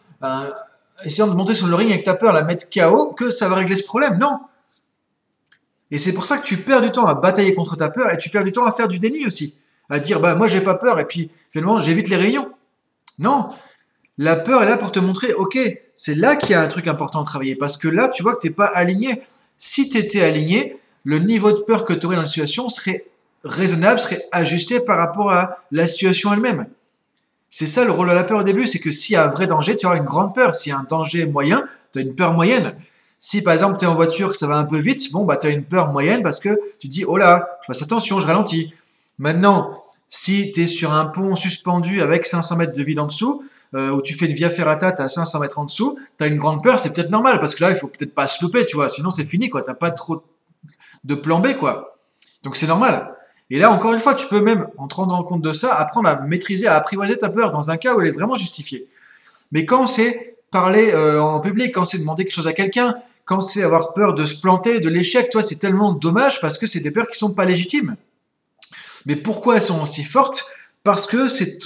essayant 1.04 1.26
de 1.26 1.34
monter 1.34 1.54
sur 1.54 1.66
le 1.66 1.74
ring 1.74 1.90
avec 1.90 2.04
ta 2.04 2.14
peur, 2.14 2.32
la 2.32 2.42
mettre 2.42 2.66
KO, 2.70 3.12
que 3.12 3.30
ça 3.30 3.48
va 3.48 3.56
régler 3.56 3.76
ce 3.76 3.84
problème. 3.84 4.18
Non. 4.18 4.40
Et 5.90 5.98
c'est 5.98 6.14
pour 6.14 6.26
ça 6.26 6.38
que 6.38 6.44
tu 6.44 6.56
perds 6.56 6.82
du 6.82 6.90
temps 6.90 7.04
à 7.04 7.14
batailler 7.14 7.54
contre 7.54 7.76
ta 7.76 7.90
peur 7.90 8.10
et 8.12 8.18
tu 8.18 8.30
perds 8.30 8.44
du 8.44 8.52
temps 8.52 8.64
à 8.64 8.72
faire 8.72 8.88
du 8.88 8.98
déni 8.98 9.26
aussi. 9.26 9.58
À 9.90 9.98
dire, 9.98 10.20
bah, 10.20 10.34
moi, 10.34 10.48
j'ai 10.48 10.62
pas 10.62 10.74
peur 10.74 10.98
et 10.98 11.04
puis, 11.04 11.30
finalement, 11.50 11.80
j'évite 11.80 12.08
les 12.08 12.16
réunions. 12.16 12.50
Non. 13.18 13.50
La 14.18 14.36
peur 14.36 14.62
est 14.62 14.66
là 14.66 14.76
pour 14.76 14.90
te 14.90 14.98
montrer, 14.98 15.34
ok, 15.34 15.58
c'est 15.94 16.14
là 16.14 16.36
qu'il 16.36 16.50
y 16.50 16.54
a 16.54 16.62
un 16.62 16.68
truc 16.68 16.86
important 16.86 17.20
à 17.20 17.24
travailler 17.24 17.56
parce 17.56 17.76
que 17.76 17.88
là, 17.88 18.08
tu 18.08 18.22
vois 18.22 18.34
que 18.34 18.40
tu 18.40 18.48
n'es 18.48 18.54
pas 18.54 18.66
aligné. 18.66 19.22
Si 19.58 19.88
tu 19.88 19.98
étais 19.98 20.22
aligné, 20.22 20.78
le 21.04 21.18
niveau 21.18 21.52
de 21.52 21.60
peur 21.60 21.84
que 21.84 21.92
tu 21.92 22.06
aurais 22.06 22.16
dans 22.16 22.22
la 22.22 22.28
situation 22.28 22.68
serait 22.68 23.04
raisonnable, 23.44 23.98
serait 23.98 24.22
ajusté 24.32 24.80
par 24.80 24.98
rapport 24.98 25.30
à 25.32 25.58
la 25.70 25.86
situation 25.86 26.32
elle-même. 26.32 26.66
C'est 27.52 27.66
ça 27.66 27.84
le 27.84 27.90
rôle 27.90 28.08
de 28.08 28.14
la 28.14 28.24
peur 28.24 28.40
au 28.40 28.42
début, 28.42 28.66
c'est 28.66 28.78
que 28.78 28.90
s'il 28.90 29.12
y 29.12 29.16
a 29.16 29.26
un 29.26 29.30
vrai 29.30 29.46
danger, 29.46 29.76
tu 29.76 29.84
auras 29.84 29.98
une 29.98 30.06
grande 30.06 30.34
peur. 30.34 30.54
S'il 30.54 30.70
y 30.70 30.72
a 30.72 30.78
un 30.78 30.86
danger 30.88 31.26
moyen, 31.26 31.62
tu 31.92 31.98
as 31.98 32.02
une 32.02 32.14
peur 32.14 32.32
moyenne. 32.32 32.74
Si 33.18 33.42
par 33.42 33.52
exemple 33.52 33.76
tu 33.76 33.84
es 33.84 33.88
en 33.88 33.94
voiture, 33.94 34.30
que 34.30 34.38
ça 34.38 34.46
va 34.46 34.56
un 34.56 34.64
peu 34.64 34.78
vite, 34.78 35.12
bon, 35.12 35.26
bah, 35.26 35.36
tu 35.36 35.48
as 35.48 35.50
une 35.50 35.62
peur 35.62 35.92
moyenne 35.92 36.22
parce 36.22 36.40
que 36.40 36.58
tu 36.80 36.88
dis, 36.88 37.04
oh 37.04 37.18
là, 37.18 37.58
je 37.60 37.66
fasse 37.66 37.82
attention, 37.82 38.20
je 38.20 38.26
ralentis. 38.26 38.72
Maintenant, 39.18 39.78
si 40.08 40.50
tu 40.50 40.62
es 40.62 40.66
sur 40.66 40.94
un 40.94 41.04
pont 41.04 41.36
suspendu 41.36 42.00
avec 42.00 42.24
500 42.24 42.56
mètres 42.56 42.72
de 42.72 42.82
vide 42.82 42.98
en 42.98 43.06
dessous, 43.06 43.44
euh, 43.74 43.90
où 43.90 44.00
tu 44.00 44.14
fais 44.14 44.24
une 44.24 44.32
via 44.32 44.48
ferrata, 44.48 44.94
as 44.96 45.10
500 45.10 45.40
mètres 45.40 45.58
en 45.58 45.66
dessous, 45.66 45.98
tu 46.16 46.24
as 46.24 46.28
une 46.28 46.38
grande 46.38 46.62
peur, 46.62 46.80
c'est 46.80 46.94
peut-être 46.94 47.10
normal 47.10 47.38
parce 47.38 47.54
que 47.54 47.64
là, 47.64 47.68
il 47.68 47.76
faut 47.76 47.88
peut-être 47.88 48.14
pas 48.14 48.28
se 48.28 48.42
louper, 48.42 48.64
tu 48.64 48.76
vois, 48.76 48.88
sinon 48.88 49.10
c'est 49.10 49.24
fini, 49.24 49.50
quoi. 49.50 49.60
Tu 49.60 49.74
pas 49.74 49.90
trop 49.90 50.24
de 51.04 51.14
plan 51.14 51.40
B, 51.40 51.52
quoi. 51.58 51.98
Donc 52.44 52.56
c'est 52.56 52.66
normal. 52.66 53.14
Et 53.50 53.58
là, 53.58 53.70
encore 53.70 53.92
une 53.92 54.00
fois, 54.00 54.14
tu 54.14 54.26
peux 54.28 54.40
même, 54.40 54.66
en 54.78 54.88
te 54.88 54.94
rendant 54.94 55.22
compte 55.24 55.42
de 55.42 55.52
ça, 55.52 55.74
apprendre 55.74 56.08
à 56.08 56.20
maîtriser, 56.22 56.66
à 56.66 56.76
apprivoiser 56.76 57.18
ta 57.18 57.28
peur 57.28 57.50
dans 57.50 57.70
un 57.70 57.76
cas 57.76 57.94
où 57.94 58.00
elle 58.00 58.08
est 58.08 58.12
vraiment 58.12 58.36
justifiée. 58.36 58.86
Mais 59.50 59.66
quand 59.66 59.86
c'est 59.86 60.36
parler 60.50 60.92
euh, 60.92 61.20
en 61.20 61.40
public, 61.40 61.74
quand 61.74 61.84
c'est 61.84 61.98
demander 61.98 62.24
quelque 62.24 62.34
chose 62.34 62.46
à 62.46 62.52
quelqu'un, 62.52 62.94
quand 63.24 63.40
c'est 63.40 63.62
avoir 63.62 63.92
peur 63.94 64.14
de 64.14 64.24
se 64.24 64.40
planter, 64.40 64.80
de 64.80 64.88
l'échec, 64.88 65.30
toi, 65.30 65.42
c'est 65.42 65.56
tellement 65.56 65.92
dommage 65.92 66.40
parce 66.40 66.58
que 66.58 66.66
c'est 66.66 66.80
des 66.80 66.90
peurs 66.90 67.08
qui 67.08 67.18
sont 67.18 67.34
pas 67.34 67.44
légitimes. 67.44 67.96
Mais 69.06 69.16
pourquoi 69.16 69.56
elles 69.56 69.62
sont 69.62 69.82
aussi 69.82 70.04
fortes? 70.04 70.50
Parce 70.84 71.06
que 71.06 71.28
c'est 71.28 71.58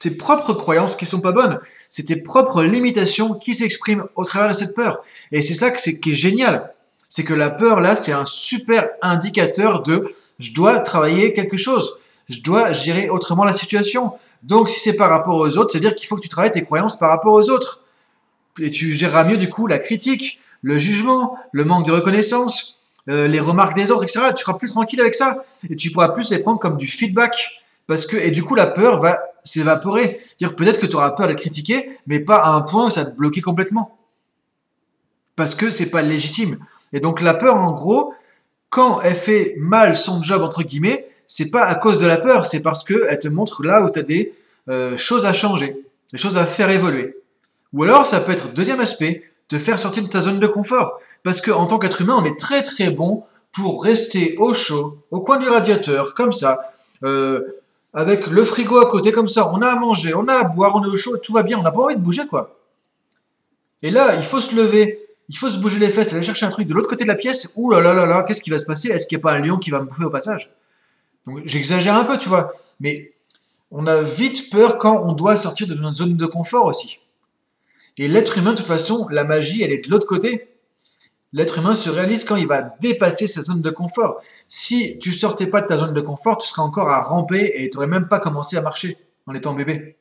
tes 0.00 0.10
propres 0.10 0.52
croyances 0.52 0.96
qui 0.96 1.06
sont 1.06 1.20
pas 1.20 1.32
bonnes. 1.32 1.60
C'est 1.88 2.04
tes 2.04 2.16
propres 2.16 2.62
limitations 2.62 3.34
qui 3.34 3.54
s'expriment 3.54 4.06
au 4.16 4.24
travers 4.24 4.48
de 4.48 4.54
cette 4.54 4.74
peur. 4.74 5.02
Et 5.30 5.42
c'est 5.42 5.54
ça 5.54 5.70
qui 5.70 6.12
est 6.12 6.14
génial. 6.14 6.72
C'est 7.08 7.24
que 7.24 7.34
la 7.34 7.50
peur, 7.50 7.80
là, 7.80 7.94
c'est 7.94 8.12
un 8.12 8.24
super 8.24 8.88
indicateur 9.02 9.82
de 9.82 10.04
je 10.42 10.52
dois 10.52 10.80
travailler 10.80 11.32
quelque 11.32 11.56
chose. 11.56 12.00
Je 12.28 12.40
dois 12.40 12.72
gérer 12.72 13.08
autrement 13.08 13.44
la 13.44 13.52
situation. 13.52 14.12
Donc, 14.42 14.68
si 14.68 14.80
c'est 14.80 14.96
par 14.96 15.08
rapport 15.08 15.36
aux 15.36 15.58
autres, 15.58 15.70
c'est-à-dire 15.70 15.94
qu'il 15.94 16.08
faut 16.08 16.16
que 16.16 16.20
tu 16.20 16.28
travailles 16.28 16.50
tes 16.50 16.64
croyances 16.64 16.98
par 16.98 17.10
rapport 17.10 17.32
aux 17.32 17.48
autres. 17.50 17.80
et 18.60 18.70
tu 18.70 18.92
géreras 18.92 19.24
mieux 19.24 19.38
du 19.38 19.48
coup 19.48 19.66
la 19.66 19.78
critique, 19.78 20.38
le 20.62 20.76
jugement, 20.76 21.38
le 21.52 21.64
manque 21.64 21.86
de 21.86 21.92
reconnaissance, 21.92 22.82
euh, 23.08 23.26
les 23.28 23.40
remarques 23.40 23.74
des 23.74 23.90
autres, 23.90 24.02
etc. 24.02 24.20
Tu 24.36 24.42
seras 24.42 24.54
plus 24.54 24.70
tranquille 24.70 25.00
avec 25.00 25.14
ça 25.14 25.44
et 25.70 25.76
tu 25.76 25.90
pourras 25.90 26.10
plus 26.10 26.30
les 26.30 26.38
prendre 26.38 26.58
comme 26.58 26.76
du 26.76 26.86
feedback 26.86 27.34
parce 27.86 28.04
que 28.04 28.16
et 28.16 28.30
du 28.30 28.42
coup 28.44 28.54
la 28.54 28.66
peur 28.66 29.00
va 29.00 29.18
s'évaporer. 29.42 30.20
Dire 30.38 30.54
peut-être 30.54 30.78
que 30.78 30.86
tu 30.86 30.96
auras 30.96 31.12
peur 31.12 31.28
d'être 31.28 31.38
critiqué, 31.38 31.98
mais 32.06 32.20
pas 32.20 32.36
à 32.36 32.50
un 32.50 32.60
point 32.60 32.86
où 32.86 32.90
ça 32.90 33.06
te 33.06 33.16
bloquer 33.16 33.40
complètement 33.40 33.96
parce 35.36 35.54
que 35.54 35.70
c'est 35.70 35.90
pas 35.90 36.02
légitime. 36.02 36.58
Et 36.92 37.00
donc 37.00 37.20
la 37.20 37.34
peur, 37.34 37.56
en 37.56 37.72
gros, 37.72 38.14
quand 38.72 39.02
elle 39.02 39.14
fait 39.14 39.54
mal 39.58 39.98
son 39.98 40.22
job 40.22 40.40
entre 40.40 40.62
guillemets, 40.62 41.06
c'est 41.26 41.50
pas 41.50 41.64
à 41.64 41.74
cause 41.74 41.98
de 41.98 42.06
la 42.06 42.16
peur, 42.16 42.46
c'est 42.46 42.62
parce 42.62 42.82
que 42.82 43.06
elle 43.06 43.18
te 43.18 43.28
montre 43.28 43.62
là 43.62 43.82
où 43.82 43.90
tu 43.90 43.98
as 43.98 44.02
des 44.02 44.32
euh, 44.70 44.96
choses 44.96 45.26
à 45.26 45.34
changer, 45.34 45.76
des 46.10 46.16
choses 46.16 46.38
à 46.38 46.46
faire 46.46 46.70
évoluer. 46.70 47.18
Ou 47.74 47.82
alors 47.82 48.06
ça 48.06 48.18
peut 48.20 48.32
être 48.32 48.54
deuxième 48.54 48.80
aspect, 48.80 49.24
te 49.46 49.58
faire 49.58 49.78
sortir 49.78 50.02
de 50.02 50.08
ta 50.08 50.20
zone 50.20 50.40
de 50.40 50.46
confort, 50.46 50.98
parce 51.22 51.42
que 51.42 51.50
en 51.50 51.66
tant 51.66 51.78
qu'être 51.78 52.00
humain, 52.00 52.16
on 52.18 52.24
est 52.24 52.38
très 52.38 52.62
très 52.62 52.88
bon 52.88 53.24
pour 53.52 53.84
rester 53.84 54.36
au 54.38 54.54
chaud, 54.54 54.96
au 55.10 55.20
coin 55.20 55.36
du 55.36 55.50
radiateur, 55.50 56.14
comme 56.14 56.32
ça, 56.32 56.72
euh, 57.04 57.40
avec 57.92 58.26
le 58.26 58.42
frigo 58.42 58.80
à 58.80 58.86
côté, 58.86 59.12
comme 59.12 59.28
ça. 59.28 59.52
On 59.52 59.60
a 59.60 59.68
à 59.68 59.76
manger, 59.76 60.14
on 60.14 60.26
a 60.28 60.32
à 60.32 60.44
boire, 60.44 60.76
on 60.76 60.84
est 60.84 60.88
au 60.88 60.96
chaud, 60.96 61.18
tout 61.18 61.34
va 61.34 61.42
bien, 61.42 61.58
on 61.58 61.62
n'a 61.62 61.72
pas 61.72 61.82
envie 61.82 61.96
de 61.96 62.00
bouger 62.00 62.26
quoi. 62.26 62.56
Et 63.82 63.90
là, 63.90 64.14
il 64.16 64.22
faut 64.22 64.40
se 64.40 64.56
lever, 64.56 65.01
il 65.28 65.36
faut 65.36 65.48
se 65.48 65.58
bouger 65.58 65.78
les 65.78 65.88
fesses, 65.88 66.12
aller 66.12 66.22
chercher 66.22 66.46
un 66.46 66.50
truc 66.50 66.66
de 66.66 66.74
l'autre 66.74 66.88
côté 66.88 67.04
de 67.04 67.08
la 67.08 67.14
pièce. 67.14 67.52
Ouh 67.56 67.70
là 67.70 67.80
là 67.80 67.94
là 67.94 68.06
là, 68.06 68.22
qu'est-ce 68.22 68.42
qui 68.42 68.50
va 68.50 68.58
se 68.58 68.66
passer? 68.66 68.88
Est-ce 68.88 69.06
qu'il 69.06 69.16
n'y 69.16 69.22
a 69.22 69.24
pas 69.24 69.32
un 69.32 69.38
lion 69.38 69.58
qui 69.58 69.70
va 69.70 69.80
me 69.80 69.86
bouffer 69.86 70.04
au 70.04 70.10
passage? 70.10 70.50
Donc 71.26 71.40
j'exagère 71.44 71.94
un 71.94 72.04
peu, 72.04 72.18
tu 72.18 72.28
vois. 72.28 72.52
Mais 72.80 73.12
on 73.70 73.86
a 73.86 74.00
vite 74.00 74.50
peur 74.50 74.78
quand 74.78 75.02
on 75.04 75.12
doit 75.12 75.36
sortir 75.36 75.66
de 75.66 75.74
notre 75.74 75.96
zone 75.96 76.16
de 76.16 76.26
confort 76.26 76.66
aussi. 76.66 76.98
Et 77.98 78.08
l'être 78.08 78.38
humain, 78.38 78.52
de 78.52 78.56
toute 78.56 78.66
façon, 78.66 79.06
la 79.10 79.24
magie, 79.24 79.62
elle 79.62 79.72
est 79.72 79.84
de 79.84 79.90
l'autre 79.90 80.06
côté. 80.06 80.48
L'être 81.32 81.58
humain 81.58 81.74
se 81.74 81.88
réalise 81.88 82.24
quand 82.24 82.36
il 82.36 82.46
va 82.46 82.62
dépasser 82.80 83.26
sa 83.26 83.40
zone 83.40 83.62
de 83.62 83.70
confort. 83.70 84.20
Si 84.48 84.98
tu 84.98 85.12
sortais 85.12 85.46
pas 85.46 85.62
de 85.62 85.66
ta 85.66 85.78
zone 85.78 85.94
de 85.94 86.00
confort, 86.00 86.36
tu 86.36 86.46
serais 86.48 86.62
encore 86.62 86.90
à 86.90 87.00
ramper 87.00 87.52
et 87.54 87.70
tu 87.70 87.76
n'aurais 87.76 87.86
même 87.86 88.08
pas 88.08 88.18
commencé 88.18 88.56
à 88.56 88.62
marcher 88.62 88.98
en 89.26 89.34
étant 89.34 89.54
bébé. 89.54 89.96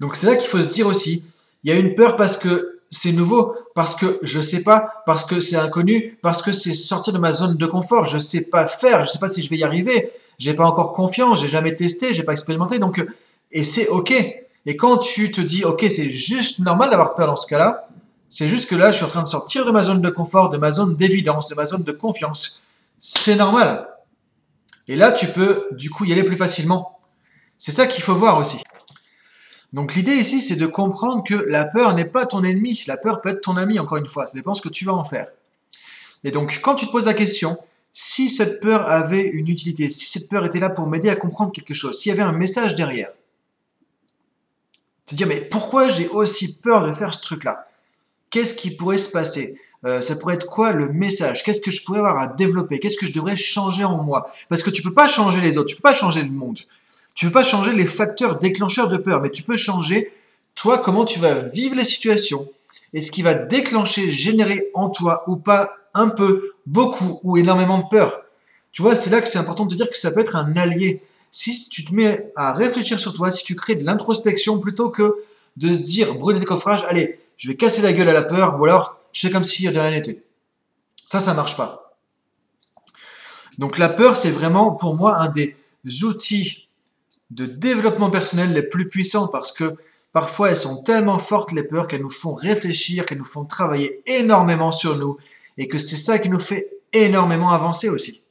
Donc 0.00 0.16
c'est 0.16 0.26
là 0.26 0.34
qu'il 0.34 0.48
faut 0.48 0.60
se 0.60 0.68
dire 0.68 0.88
aussi, 0.88 1.24
il 1.62 1.72
y 1.72 1.72
a 1.72 1.78
une 1.78 1.94
peur 1.94 2.16
parce 2.16 2.36
que 2.36 2.71
c'est 2.92 3.12
nouveau 3.12 3.56
parce 3.74 3.94
que 3.94 4.18
je 4.22 4.38
sais 4.40 4.62
pas, 4.62 5.02
parce 5.06 5.24
que 5.24 5.40
c'est 5.40 5.56
inconnu, 5.56 6.18
parce 6.20 6.42
que 6.42 6.52
c'est 6.52 6.74
sortir 6.74 7.14
de 7.14 7.18
ma 7.18 7.32
zone 7.32 7.56
de 7.56 7.66
confort. 7.66 8.04
Je 8.04 8.18
sais 8.18 8.44
pas 8.44 8.66
faire, 8.66 9.06
je 9.06 9.10
sais 9.10 9.18
pas 9.18 9.28
si 9.28 9.40
je 9.40 9.48
vais 9.48 9.56
y 9.56 9.64
arriver. 9.64 10.10
J'ai 10.38 10.52
pas 10.52 10.66
encore 10.66 10.92
confiance, 10.92 11.40
j'ai 11.40 11.48
jamais 11.48 11.74
testé, 11.74 12.12
j'ai 12.12 12.22
pas 12.22 12.32
expérimenté. 12.32 12.78
Donc, 12.78 13.04
et 13.50 13.64
c'est 13.64 13.88
ok. 13.88 14.12
Et 14.66 14.76
quand 14.76 14.98
tu 14.98 15.30
te 15.30 15.40
dis 15.40 15.64
ok, 15.64 15.86
c'est 15.88 16.10
juste 16.10 16.58
normal 16.58 16.90
d'avoir 16.90 17.14
peur 17.14 17.26
dans 17.26 17.36
ce 17.36 17.46
cas-là. 17.46 17.88
C'est 18.28 18.46
juste 18.46 18.68
que 18.68 18.74
là, 18.74 18.90
je 18.90 18.96
suis 18.96 19.04
en 19.06 19.08
train 19.08 19.22
de 19.22 19.28
sortir 19.28 19.64
de 19.64 19.70
ma 19.70 19.80
zone 19.80 20.02
de 20.02 20.10
confort, 20.10 20.50
de 20.50 20.58
ma 20.58 20.70
zone 20.70 20.94
d'évidence, 20.94 21.48
de 21.48 21.54
ma 21.54 21.64
zone 21.64 21.84
de 21.84 21.92
confiance. 21.92 22.62
C'est 23.00 23.36
normal. 23.36 23.88
Et 24.86 24.96
là, 24.96 25.12
tu 25.12 25.28
peux 25.28 25.66
du 25.72 25.88
coup 25.88 26.04
y 26.04 26.12
aller 26.12 26.24
plus 26.24 26.36
facilement. 26.36 26.98
C'est 27.56 27.72
ça 27.72 27.86
qu'il 27.86 28.02
faut 28.02 28.14
voir 28.14 28.36
aussi. 28.36 28.62
Donc 29.72 29.94
l'idée 29.94 30.14
ici, 30.14 30.42
c'est 30.42 30.56
de 30.56 30.66
comprendre 30.66 31.24
que 31.24 31.34
la 31.34 31.64
peur 31.64 31.94
n'est 31.94 32.04
pas 32.04 32.26
ton 32.26 32.44
ennemi, 32.44 32.82
la 32.86 32.96
peur 32.96 33.20
peut 33.20 33.30
être 33.30 33.40
ton 33.40 33.56
ami, 33.56 33.78
encore 33.78 33.98
une 33.98 34.08
fois, 34.08 34.26
ça 34.26 34.34
dépend 34.34 34.54
ce 34.54 34.62
que 34.62 34.68
tu 34.68 34.84
vas 34.84 34.92
en 34.92 35.04
faire. 35.04 35.28
Et 36.24 36.30
donc 36.30 36.60
quand 36.62 36.74
tu 36.74 36.86
te 36.86 36.92
poses 36.92 37.06
la 37.06 37.14
question, 37.14 37.58
si 37.92 38.30
cette 38.30 38.60
peur 38.60 38.90
avait 38.90 39.22
une 39.22 39.48
utilité, 39.48 39.90
si 39.90 40.08
cette 40.08 40.28
peur 40.28 40.44
était 40.44 40.60
là 40.60 40.70
pour 40.70 40.86
m'aider 40.86 41.08
à 41.08 41.16
comprendre 41.16 41.52
quelque 41.52 41.74
chose, 41.74 41.98
s'il 41.98 42.10
y 42.10 42.12
avait 42.12 42.22
un 42.22 42.32
message 42.32 42.74
derrière, 42.74 43.10
te 45.06 45.14
dire 45.14 45.26
mais 45.26 45.40
pourquoi 45.40 45.88
j'ai 45.88 46.08
aussi 46.08 46.58
peur 46.60 46.86
de 46.86 46.92
faire 46.92 47.12
ce 47.14 47.22
truc-là? 47.22 47.68
Qu'est-ce 48.30 48.54
qui 48.54 48.70
pourrait 48.70 48.98
se 48.98 49.10
passer? 49.10 49.58
Euh, 49.84 50.00
ça 50.00 50.16
pourrait 50.16 50.34
être 50.34 50.46
quoi 50.46 50.72
le 50.72 50.88
message? 50.88 51.42
Qu'est-ce 51.42 51.60
que 51.60 51.70
je 51.70 51.82
pourrais 51.84 51.98
avoir 51.98 52.18
à 52.18 52.28
développer? 52.28 52.78
Qu'est-ce 52.78 52.96
que 52.96 53.06
je 53.06 53.12
devrais 53.12 53.36
changer 53.36 53.84
en 53.84 54.02
moi? 54.02 54.30
Parce 54.48 54.62
que 54.62 54.70
tu 54.70 54.80
peux 54.80 54.94
pas 54.94 55.08
changer 55.08 55.40
les 55.40 55.58
autres, 55.58 55.68
tu 55.68 55.76
peux 55.76 55.82
pas 55.82 55.94
changer 55.94 56.22
le 56.22 56.30
monde. 56.30 56.60
Tu 57.14 57.26
peux 57.26 57.32
pas 57.32 57.44
changer 57.44 57.72
les 57.72 57.86
facteurs 57.86 58.38
déclencheurs 58.38 58.88
de 58.88 58.96
peur, 58.96 59.20
mais 59.20 59.30
tu 59.30 59.42
peux 59.42 59.56
changer 59.56 60.12
toi 60.54 60.78
comment 60.78 61.04
tu 61.04 61.18
vas 61.18 61.34
vivre 61.34 61.76
les 61.76 61.84
situations 61.84 62.48
et 62.92 63.00
ce 63.00 63.10
qui 63.10 63.22
va 63.22 63.34
déclencher, 63.34 64.10
générer 64.10 64.70
en 64.74 64.88
toi 64.90 65.24
ou 65.26 65.36
pas 65.36 65.72
un 65.94 66.08
peu, 66.08 66.52
beaucoup 66.66 67.20
ou 67.22 67.36
énormément 67.36 67.78
de 67.78 67.84
peur. 67.88 68.22
Tu 68.72 68.82
vois, 68.82 68.96
c'est 68.96 69.10
là 69.10 69.20
que 69.20 69.28
c'est 69.28 69.38
important 69.38 69.64
de 69.66 69.70
te 69.70 69.74
dire 69.74 69.90
que 69.90 69.98
ça 69.98 70.10
peut 70.10 70.20
être 70.20 70.36
un 70.36 70.56
allié. 70.56 71.02
Si 71.30 71.68
tu 71.68 71.84
te 71.84 71.94
mets 71.94 72.30
à 72.36 72.52
réfléchir 72.52 72.98
sur 72.98 73.12
toi, 73.12 73.30
si 73.30 73.44
tu 73.44 73.54
crées 73.54 73.74
de 73.74 73.84
l'introspection 73.84 74.58
plutôt 74.58 74.90
que 74.90 75.16
de 75.56 75.72
se 75.72 75.80
dire, 75.82 76.14
brûler 76.14 76.38
des 76.38 76.44
coffrages, 76.46 76.84
allez, 76.88 77.18
je 77.36 77.48
vais 77.48 77.56
casser 77.56 77.82
la 77.82 77.92
gueule 77.92 78.08
à 78.08 78.12
la 78.12 78.22
peur, 78.22 78.58
ou 78.58 78.64
alors 78.64 78.98
je 79.12 79.20
fais 79.20 79.30
comme 79.30 79.44
si 79.44 79.64
de 79.68 79.78
rien 79.78 79.90
n'était. 79.90 80.22
Ça, 81.04 81.20
ça 81.20 81.34
marche 81.34 81.56
pas. 81.56 81.94
Donc 83.58 83.76
la 83.76 83.90
peur, 83.90 84.16
c'est 84.16 84.30
vraiment 84.30 84.72
pour 84.72 84.94
moi 84.94 85.18
un 85.18 85.28
des 85.28 85.54
outils 86.04 86.61
de 87.32 87.46
développement 87.46 88.10
personnel 88.10 88.52
les 88.52 88.62
plus 88.62 88.88
puissants 88.88 89.28
parce 89.28 89.52
que 89.52 89.74
parfois 90.12 90.50
elles 90.50 90.56
sont 90.56 90.82
tellement 90.82 91.18
fortes 91.18 91.52
les 91.52 91.62
peurs 91.62 91.86
qu'elles 91.86 92.02
nous 92.02 92.10
font 92.10 92.34
réfléchir, 92.34 93.06
qu'elles 93.06 93.18
nous 93.18 93.24
font 93.24 93.44
travailler 93.44 94.02
énormément 94.06 94.70
sur 94.70 94.98
nous 94.98 95.16
et 95.56 95.66
que 95.66 95.78
c'est 95.78 95.96
ça 95.96 96.18
qui 96.18 96.28
nous 96.28 96.38
fait 96.38 96.70
énormément 96.92 97.50
avancer 97.50 97.88
aussi. 97.88 98.24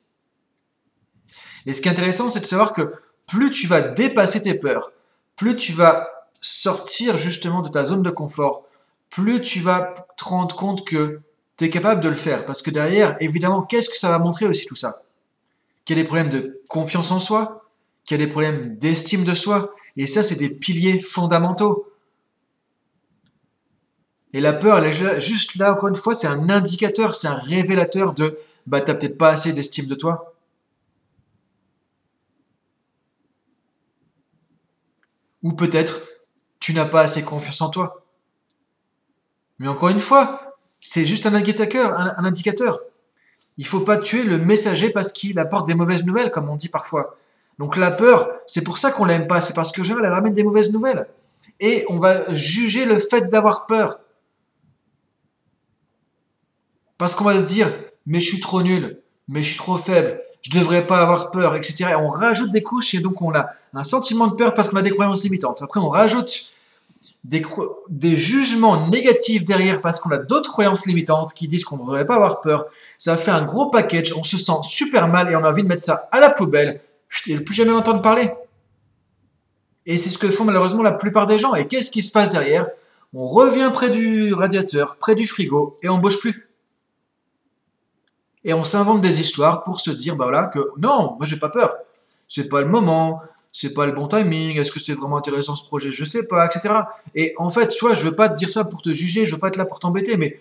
Et 1.65 1.73
ce 1.73 1.81
qui 1.81 1.87
est 1.87 1.91
intéressant, 1.91 2.29
c'est 2.29 2.41
de 2.41 2.45
savoir 2.45 2.73
que 2.73 2.93
plus 3.27 3.49
tu 3.49 3.67
vas 3.67 3.81
dépasser 3.81 4.41
tes 4.41 4.53
peurs, 4.53 4.91
plus 5.35 5.55
tu 5.55 5.73
vas 5.73 6.07
sortir 6.39 7.17
justement 7.17 7.61
de 7.61 7.69
ta 7.69 7.85
zone 7.85 8.03
de 8.03 8.09
confort, 8.11 8.65
plus 9.09 9.41
tu 9.41 9.59
vas 9.59 9.93
te 10.17 10.23
rendre 10.23 10.55
compte 10.55 10.85
que 10.85 11.21
tu 11.57 11.65
es 11.65 11.69
capable 11.69 12.01
de 12.01 12.09
le 12.09 12.15
faire. 12.15 12.45
Parce 12.45 12.61
que 12.61 12.71
derrière, 12.71 13.15
évidemment, 13.19 13.61
qu'est-ce 13.61 13.89
que 13.89 13.97
ça 13.97 14.09
va 14.09 14.19
montrer 14.19 14.45
aussi 14.45 14.65
tout 14.65 14.75
ça? 14.75 15.03
Qu'il 15.85 15.97
y 15.97 15.99
a 15.99 16.03
des 16.03 16.07
problèmes 16.07 16.29
de 16.29 16.61
confiance 16.69 17.11
en 17.11 17.19
soi, 17.19 17.60
qui 18.03 18.13
a 18.13 18.17
des 18.17 18.27
problèmes 18.27 18.77
d'estime 18.77 19.23
de 19.23 19.33
soi. 19.33 19.73
Et 19.97 20.07
ça, 20.07 20.23
c'est 20.23 20.37
des 20.37 20.55
piliers 20.55 20.99
fondamentaux. 20.99 21.87
Et 24.33 24.39
la 24.39 24.53
peur, 24.53 24.77
elle 24.77 24.85
est 24.85 25.19
juste 25.19 25.55
là, 25.55 25.73
encore 25.73 25.89
une 25.89 25.95
fois, 25.95 26.13
c'est 26.13 26.27
un 26.27 26.49
indicateur, 26.49 27.15
c'est 27.15 27.27
un 27.27 27.35
révélateur 27.35 28.13
de 28.13 28.37
bah, 28.65 28.81
t'as 28.81 28.93
peut-être 28.93 29.17
pas 29.17 29.29
assez 29.29 29.53
d'estime 29.53 29.87
de 29.87 29.95
toi. 29.95 30.33
Ou 35.43 35.53
peut-être 35.53 36.01
tu 36.59 36.73
n'as 36.73 36.85
pas 36.85 37.01
assez 37.01 37.23
confiance 37.23 37.61
en 37.61 37.69
toi. 37.69 38.05
Mais 39.59 39.67
encore 39.67 39.89
une 39.89 39.99
fois, 39.99 40.55
c'est 40.79 41.05
juste 41.05 41.25
un 41.25 41.33
indicateur, 41.33 41.99
un, 41.99 42.25
indicateur. 42.25 42.79
Il 43.57 43.65
faut 43.65 43.81
pas 43.81 43.97
tuer 43.97 44.23
le 44.23 44.37
messager 44.37 44.91
parce 44.91 45.11
qu'il 45.11 45.37
apporte 45.39 45.67
des 45.67 45.75
mauvaises 45.75 46.05
nouvelles, 46.05 46.31
comme 46.31 46.49
on 46.49 46.55
dit 46.55 46.69
parfois. 46.69 47.17
Donc 47.59 47.77
la 47.77 47.91
peur, 47.91 48.29
c'est 48.47 48.63
pour 48.63 48.77
ça 48.77 48.91
qu'on 48.91 49.05
l'aime 49.05 49.27
pas, 49.27 49.41
c'est 49.41 49.53
parce 49.53 49.71
que 49.71 49.83
général, 49.83 50.05
elle 50.05 50.13
ramène 50.13 50.33
des 50.33 50.43
mauvaises 50.43 50.71
nouvelles. 50.71 51.07
Et 51.59 51.85
on 51.89 51.97
va 51.97 52.33
juger 52.33 52.85
le 52.85 52.95
fait 52.95 53.29
d'avoir 53.29 53.67
peur. 53.67 53.99
Parce 56.97 57.15
qu'on 57.15 57.23
va 57.23 57.39
se 57.39 57.45
dire, 57.45 57.71
mais 58.05 58.19
je 58.19 58.27
suis 58.27 58.39
trop 58.39 58.61
nul, 58.61 59.01
mais 59.27 59.43
je 59.43 59.49
suis 59.49 59.57
trop 59.57 59.77
faible, 59.77 60.17
je 60.41 60.51
devrais 60.51 60.85
pas 60.85 61.01
avoir 61.01 61.31
peur, 61.31 61.55
etc. 61.55 61.95
on 61.99 62.09
rajoute 62.09 62.51
des 62.51 62.63
couches 62.63 62.93
et 62.93 62.99
donc 62.99 63.21
on 63.21 63.33
a 63.33 63.49
un 63.73 63.83
sentiment 63.83 64.27
de 64.27 64.35
peur 64.35 64.53
parce 64.53 64.69
qu'on 64.69 64.77
a 64.77 64.81
des 64.81 64.91
croyances 64.91 65.23
limitantes. 65.23 65.61
Après, 65.61 65.79
on 65.79 65.89
rajoute 65.89 66.51
des, 67.23 67.41
des 67.89 68.15
jugements 68.15 68.87
négatifs 68.89 69.45
derrière 69.45 69.81
parce 69.81 69.99
qu'on 69.99 70.11
a 70.11 70.17
d'autres 70.17 70.51
croyances 70.51 70.85
limitantes 70.85 71.33
qui 71.33 71.47
disent 71.47 71.63
qu'on 71.63 71.77
ne 71.77 71.81
devrait 71.81 72.05
pas 72.05 72.15
avoir 72.15 72.41
peur. 72.41 72.65
Ça 72.97 73.17
fait 73.17 73.31
un 73.31 73.45
gros 73.45 73.69
package, 73.69 74.13
on 74.17 74.23
se 74.23 74.37
sent 74.37 74.51
super 74.63 75.07
mal 75.07 75.31
et 75.31 75.35
on 75.35 75.43
a 75.43 75.49
envie 75.49 75.63
de 75.63 75.67
mettre 75.67 75.83
ça 75.83 76.09
à 76.11 76.19
la 76.19 76.29
poubelle 76.29 76.81
et 77.27 77.33
ne 77.35 77.39
plus 77.39 77.55
jamais 77.55 77.71
entendre 77.71 78.01
parler. 78.01 78.31
Et 79.85 79.97
c'est 79.97 80.09
ce 80.09 80.17
que 80.17 80.29
font 80.29 80.45
malheureusement 80.45 80.83
la 80.83 80.91
plupart 80.91 81.27
des 81.27 81.39
gens. 81.39 81.55
Et 81.55 81.67
qu'est-ce 81.67 81.91
qui 81.91 82.03
se 82.03 82.11
passe 82.11 82.29
derrière? 82.29 82.67
On 83.13 83.25
revient 83.25 83.69
près 83.73 83.89
du 83.89 84.33
radiateur, 84.33 84.95
près 84.95 85.15
du 85.15 85.27
frigo, 85.27 85.77
et 85.83 85.89
on 85.89 85.97
bouge 85.97 86.19
plus. 86.19 86.47
Et 88.43 88.53
on 88.53 88.63
s'invente 88.63 89.01
des 89.01 89.19
histoires 89.19 89.63
pour 89.63 89.79
se 89.81 89.91
dire, 89.91 90.15
bah 90.15 90.25
voilà, 90.25 90.45
que 90.45 90.59
non, 90.77 91.15
moi 91.17 91.25
j'ai 91.25 91.37
pas 91.37 91.49
peur. 91.49 91.75
C'est 92.27 92.47
pas 92.47 92.61
le 92.61 92.67
moment, 92.67 93.21
c'est 93.51 93.73
pas 93.73 93.85
le 93.85 93.91
bon 93.91 94.07
timing, 94.07 94.57
est-ce 94.57 94.71
que 94.71 94.79
c'est 94.79 94.93
vraiment 94.93 95.17
intéressant 95.17 95.53
ce 95.53 95.65
projet, 95.65 95.91
je 95.91 96.03
sais 96.05 96.25
pas, 96.25 96.45
etc. 96.45 96.73
Et 97.13 97.33
en 97.37 97.49
fait, 97.49 97.75
vois, 97.81 97.93
je 97.93 98.05
veux 98.05 98.15
pas 98.15 98.29
te 98.29 98.35
dire 98.35 98.51
ça 98.51 98.63
pour 98.63 98.81
te 98.81 98.89
juger, 98.89 99.25
je 99.25 99.35
veux 99.35 99.39
pas 99.39 99.49
être 99.49 99.57
là 99.57 99.65
pour 99.65 99.79
t'embêter, 99.79 100.15
mais 100.15 100.39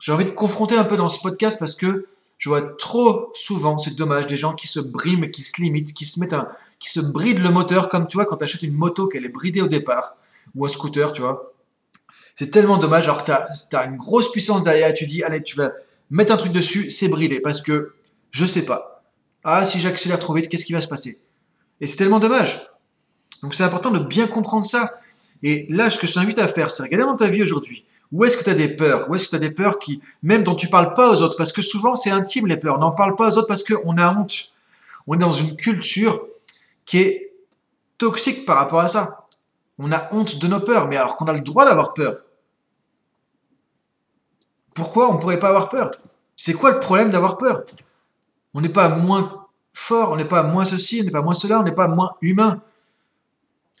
j'ai 0.00 0.12
envie 0.12 0.24
de 0.24 0.30
confronter 0.30 0.76
un 0.76 0.84
peu 0.84 0.96
dans 0.96 1.10
ce 1.10 1.20
podcast 1.20 1.58
parce 1.58 1.74
que 1.74 2.06
je 2.38 2.48
vois 2.48 2.62
trop 2.62 3.30
souvent, 3.34 3.78
c'est 3.78 3.96
dommage, 3.96 4.28
des 4.28 4.36
gens 4.36 4.54
qui 4.54 4.68
se 4.68 4.78
briment, 4.78 5.28
qui 5.30 5.42
se 5.42 5.60
limitent, 5.60 5.92
qui 5.92 6.04
se 6.04 6.20
mettent 6.20 6.32
un, 6.32 6.48
qui 6.78 6.90
se 6.90 7.00
brident 7.00 7.42
le 7.42 7.50
moteur, 7.50 7.88
comme 7.88 8.06
tu 8.06 8.16
vois, 8.16 8.26
quand 8.26 8.36
tu 8.36 8.44
achètes 8.44 8.62
une 8.62 8.74
moto 8.74 9.08
qu'elle 9.08 9.24
est 9.24 9.30
bridée 9.30 9.60
au 9.60 9.66
départ, 9.66 10.16
ou 10.54 10.64
un 10.64 10.68
scooter, 10.68 11.12
tu 11.12 11.20
vois. 11.20 11.52
C'est 12.36 12.50
tellement 12.50 12.78
dommage, 12.78 13.04
alors 13.04 13.24
que 13.24 13.32
tu 13.32 13.76
as, 13.76 13.84
une 13.84 13.96
grosse 13.96 14.30
puissance 14.30 14.62
derrière, 14.62 14.94
tu 14.94 15.06
dis, 15.06 15.24
allez, 15.24 15.42
tu 15.42 15.56
vas 15.56 15.72
mettre 16.10 16.32
un 16.32 16.36
truc 16.36 16.52
dessus, 16.52 16.90
c'est 16.90 17.08
bridé, 17.08 17.40
parce 17.40 17.60
que 17.60 17.94
je 18.30 18.46
sais 18.46 18.64
pas. 18.64 19.02
Ah, 19.42 19.64
si 19.64 19.80
j'accélère 19.80 20.20
trop 20.20 20.34
vite, 20.34 20.48
qu'est-ce 20.48 20.64
qui 20.64 20.72
va 20.72 20.80
se 20.80 20.88
passer? 20.88 21.20
Et 21.80 21.88
c'est 21.88 21.96
tellement 21.96 22.20
dommage. 22.20 22.70
Donc 23.42 23.54
c'est 23.54 23.64
important 23.64 23.90
de 23.90 23.98
bien 23.98 24.26
comprendre 24.28 24.66
ça. 24.66 25.00
Et 25.42 25.66
là, 25.70 25.90
ce 25.90 25.98
que 25.98 26.06
je 26.06 26.14
t'invite 26.14 26.38
à 26.38 26.46
faire, 26.46 26.70
c'est 26.70 26.82
regarder 26.82 27.06
dans 27.06 27.16
ta 27.16 27.26
vie 27.26 27.42
aujourd'hui. 27.42 27.84
Où 28.10 28.24
est-ce 28.24 28.36
que 28.36 28.44
tu 28.44 28.50
as 28.50 28.54
des 28.54 28.68
peurs? 28.68 29.08
Où 29.08 29.14
est-ce 29.14 29.26
que 29.26 29.30
tu 29.30 29.36
as 29.36 29.40
des 29.40 29.50
peurs 29.50 29.78
qui, 29.78 30.00
même 30.22 30.42
dont 30.42 30.54
tu 30.54 30.68
parles 30.68 30.94
pas 30.94 31.10
aux 31.10 31.22
autres? 31.22 31.36
Parce 31.36 31.52
que 31.52 31.62
souvent, 31.62 31.94
c'est 31.94 32.10
intime 32.10 32.46
les 32.46 32.56
peurs. 32.56 32.78
N'en 32.78 32.92
parle 32.92 33.16
pas 33.16 33.28
aux 33.28 33.38
autres 33.38 33.48
parce 33.48 33.62
qu'on 33.62 33.98
a 33.98 34.14
honte. 34.14 34.48
On 35.06 35.14
est 35.14 35.18
dans 35.18 35.30
une 35.30 35.56
culture 35.56 36.26
qui 36.84 36.98
est 36.98 37.32
toxique 37.98 38.46
par 38.46 38.56
rapport 38.56 38.80
à 38.80 38.88
ça. 38.88 39.26
On 39.78 39.92
a 39.92 40.08
honte 40.12 40.38
de 40.38 40.46
nos 40.46 40.60
peurs, 40.60 40.88
mais 40.88 40.96
alors 40.96 41.16
qu'on 41.16 41.26
a 41.26 41.32
le 41.32 41.40
droit 41.40 41.64
d'avoir 41.64 41.92
peur. 41.92 42.14
Pourquoi 44.74 45.10
on 45.10 45.14
ne 45.14 45.18
pourrait 45.18 45.38
pas 45.38 45.48
avoir 45.48 45.68
peur? 45.68 45.90
C'est 46.36 46.54
quoi 46.54 46.70
le 46.70 46.78
problème 46.78 47.10
d'avoir 47.10 47.36
peur? 47.36 47.64
On 48.54 48.60
n'est 48.60 48.68
pas 48.68 48.88
moins 48.88 49.46
fort, 49.74 50.12
on 50.12 50.16
n'est 50.16 50.24
pas 50.24 50.42
moins 50.42 50.64
ceci, 50.64 51.00
on 51.00 51.04
n'est 51.04 51.10
pas 51.10 51.22
moins 51.22 51.34
cela, 51.34 51.60
on 51.60 51.62
n'est 51.62 51.72
pas 51.72 51.88
moins 51.88 52.14
humain. 52.22 52.62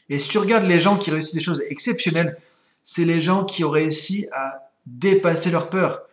Et 0.08 0.18
si 0.18 0.28
tu 0.28 0.38
regardes 0.38 0.64
les 0.64 0.80
gens 0.80 0.96
qui 0.96 1.10
réussissent 1.10 1.34
des 1.34 1.40
choses 1.40 1.62
exceptionnelles, 1.68 2.38
c'est 2.90 3.04
les 3.04 3.20
gens 3.20 3.44
qui 3.44 3.64
ont 3.64 3.70
réussi 3.70 4.26
à 4.32 4.62
dépasser 4.86 5.50
leur 5.50 5.68
peur. 5.68 6.04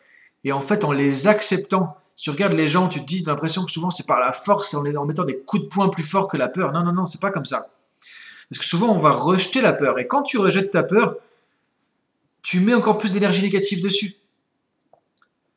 Et 0.43 0.51
en 0.51 0.59
fait, 0.59 0.83
en 0.83 0.91
les 0.91 1.27
acceptant, 1.27 1.95
tu 2.17 2.31
regardes 2.31 2.51
les 2.51 2.67
gens, 2.67 2.89
tu 2.89 2.99
te 2.99 3.05
dis, 3.05 3.23
l'impression 3.23 3.63
que 3.63 3.71
souvent 3.71 3.89
c'est 3.91 4.05
par 4.05 4.19
la 4.19 4.33
force 4.33 4.73
en, 4.73 4.85
en 4.85 5.05
mettant 5.05 5.23
des 5.23 5.37
coups 5.37 5.63
de 5.63 5.67
poing 5.69 5.87
plus 5.87 6.03
forts 6.03 6.27
que 6.27 6.35
la 6.35 6.49
peur. 6.49 6.73
Non, 6.73 6.83
non, 6.83 6.91
non, 6.91 7.05
c'est 7.05 7.21
pas 7.21 7.31
comme 7.31 7.45
ça. 7.45 7.67
Parce 8.49 8.59
que 8.59 8.65
souvent, 8.65 8.89
on 8.89 8.99
va 8.99 9.11
rejeter 9.11 9.61
la 9.61 9.71
peur. 9.71 9.99
Et 9.99 10.05
quand 10.05 10.23
tu 10.23 10.37
rejettes 10.37 10.71
ta 10.71 10.83
peur, 10.83 11.15
tu 12.43 12.59
mets 12.59 12.73
encore 12.73 12.97
plus 12.97 13.13
d'énergie 13.13 13.41
négative 13.41 13.81
dessus. 13.81 14.17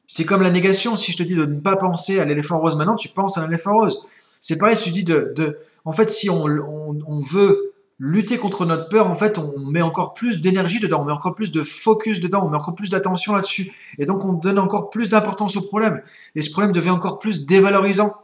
C'est 0.06 0.24
comme 0.24 0.42
la 0.42 0.50
négation. 0.50 0.94
Si 0.94 1.10
je 1.10 1.16
te 1.16 1.24
dis 1.24 1.34
de 1.34 1.46
ne 1.46 1.58
pas 1.58 1.74
penser 1.74 2.20
à 2.20 2.24
l'éléphant 2.26 2.60
rose 2.60 2.76
maintenant, 2.76 2.94
tu 2.94 3.08
penses 3.08 3.38
à 3.38 3.44
l'éléphant 3.44 3.72
rose. 3.72 4.04
C'est 4.40 4.56
pareil 4.56 4.76
si 4.76 4.84
tu 4.84 4.90
dis 4.92 5.02
de, 5.02 5.32
de... 5.34 5.58
En 5.84 5.90
fait, 5.90 6.12
si 6.12 6.30
on, 6.30 6.44
on 6.44 7.18
veut 7.18 7.67
lutter 7.98 8.38
contre 8.38 8.64
notre 8.64 8.88
peur, 8.88 9.08
en 9.08 9.14
fait, 9.14 9.38
on 9.38 9.58
met 9.70 9.82
encore 9.82 10.12
plus 10.12 10.40
d'énergie 10.40 10.78
dedans, 10.78 11.02
on 11.02 11.04
met 11.04 11.12
encore 11.12 11.34
plus 11.34 11.50
de 11.50 11.62
focus 11.62 12.20
dedans, 12.20 12.44
on 12.44 12.50
met 12.50 12.56
encore 12.56 12.74
plus 12.74 12.90
d'attention 12.90 13.34
là-dessus. 13.34 13.72
Et 13.98 14.06
donc, 14.06 14.24
on 14.24 14.32
donne 14.32 14.58
encore 14.58 14.90
plus 14.90 15.08
d'importance 15.08 15.56
au 15.56 15.62
problème. 15.62 16.02
Et 16.34 16.42
ce 16.42 16.50
problème 16.50 16.72
devient 16.72 16.90
encore 16.90 17.18
plus 17.18 17.44
dévalorisant. 17.44 18.14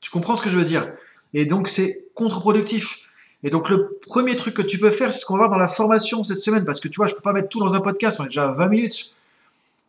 Tu 0.00 0.10
comprends 0.10 0.36
ce 0.36 0.42
que 0.42 0.50
je 0.50 0.58
veux 0.58 0.64
dire? 0.64 0.86
Et 1.34 1.44
donc, 1.44 1.68
c'est 1.68 2.06
contre-productif. 2.14 3.00
Et 3.42 3.50
donc, 3.50 3.68
le 3.68 3.98
premier 4.06 4.36
truc 4.36 4.54
que 4.54 4.62
tu 4.62 4.78
peux 4.78 4.90
faire, 4.90 5.12
c'est 5.12 5.20
ce 5.20 5.26
qu'on 5.26 5.34
va 5.34 5.46
voir 5.46 5.50
dans 5.50 5.58
la 5.58 5.68
formation 5.68 6.22
cette 6.24 6.40
semaine, 6.40 6.64
parce 6.64 6.80
que 6.80 6.88
tu 6.88 6.96
vois, 6.96 7.06
je 7.06 7.14
peux 7.14 7.20
pas 7.20 7.32
mettre 7.32 7.48
tout 7.48 7.60
dans 7.60 7.74
un 7.74 7.80
podcast, 7.80 8.20
on 8.20 8.24
est 8.24 8.28
déjà 8.28 8.48
à 8.48 8.52
20 8.52 8.68
minutes. 8.68 9.14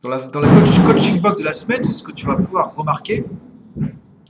Dans 0.04 0.10
la 0.10 0.19
coaching 0.19 1.21
box 1.21 1.39
de 1.39 1.45
la 1.45 1.54
semaine, 1.54 1.84
c'est 1.84 1.93
ce 1.93 2.04
que 2.04 2.12
tu 2.12 2.26
vas 2.28 2.36
pouvoir 2.36 2.76
remarquer. 2.76 3.26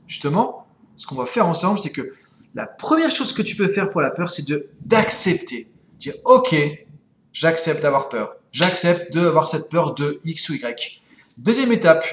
Justement, 0.06 0.66
ce 0.96 1.06
qu'on 1.08 1.16
va 1.16 1.26
faire 1.26 1.46
ensemble, 1.46 1.78
c'est 1.80 1.90
que 1.92 2.14
la 2.58 2.66
première 2.66 3.12
chose 3.12 3.34
que 3.34 3.44
tu 3.44 3.56
peux 3.56 3.68
faire 3.68 3.92
pour 3.92 4.02
la 4.02 4.10
peur, 4.10 4.32
c'est 4.32 4.48
de 4.48 4.68
d'accepter. 4.84 5.68
Dire, 6.00 6.16
ok, 6.26 6.56
j'accepte 7.32 7.84
d'avoir 7.84 8.10
peur. 8.10 8.36
J'accepte 8.52 9.14
d'avoir 9.14 9.48
cette 9.48 9.70
peur 9.70 9.94
de 9.94 10.20
X 10.24 10.50
ou 10.50 10.56
Y. 10.56 11.00
Deuxième 11.38 11.72
étape, 11.72 12.04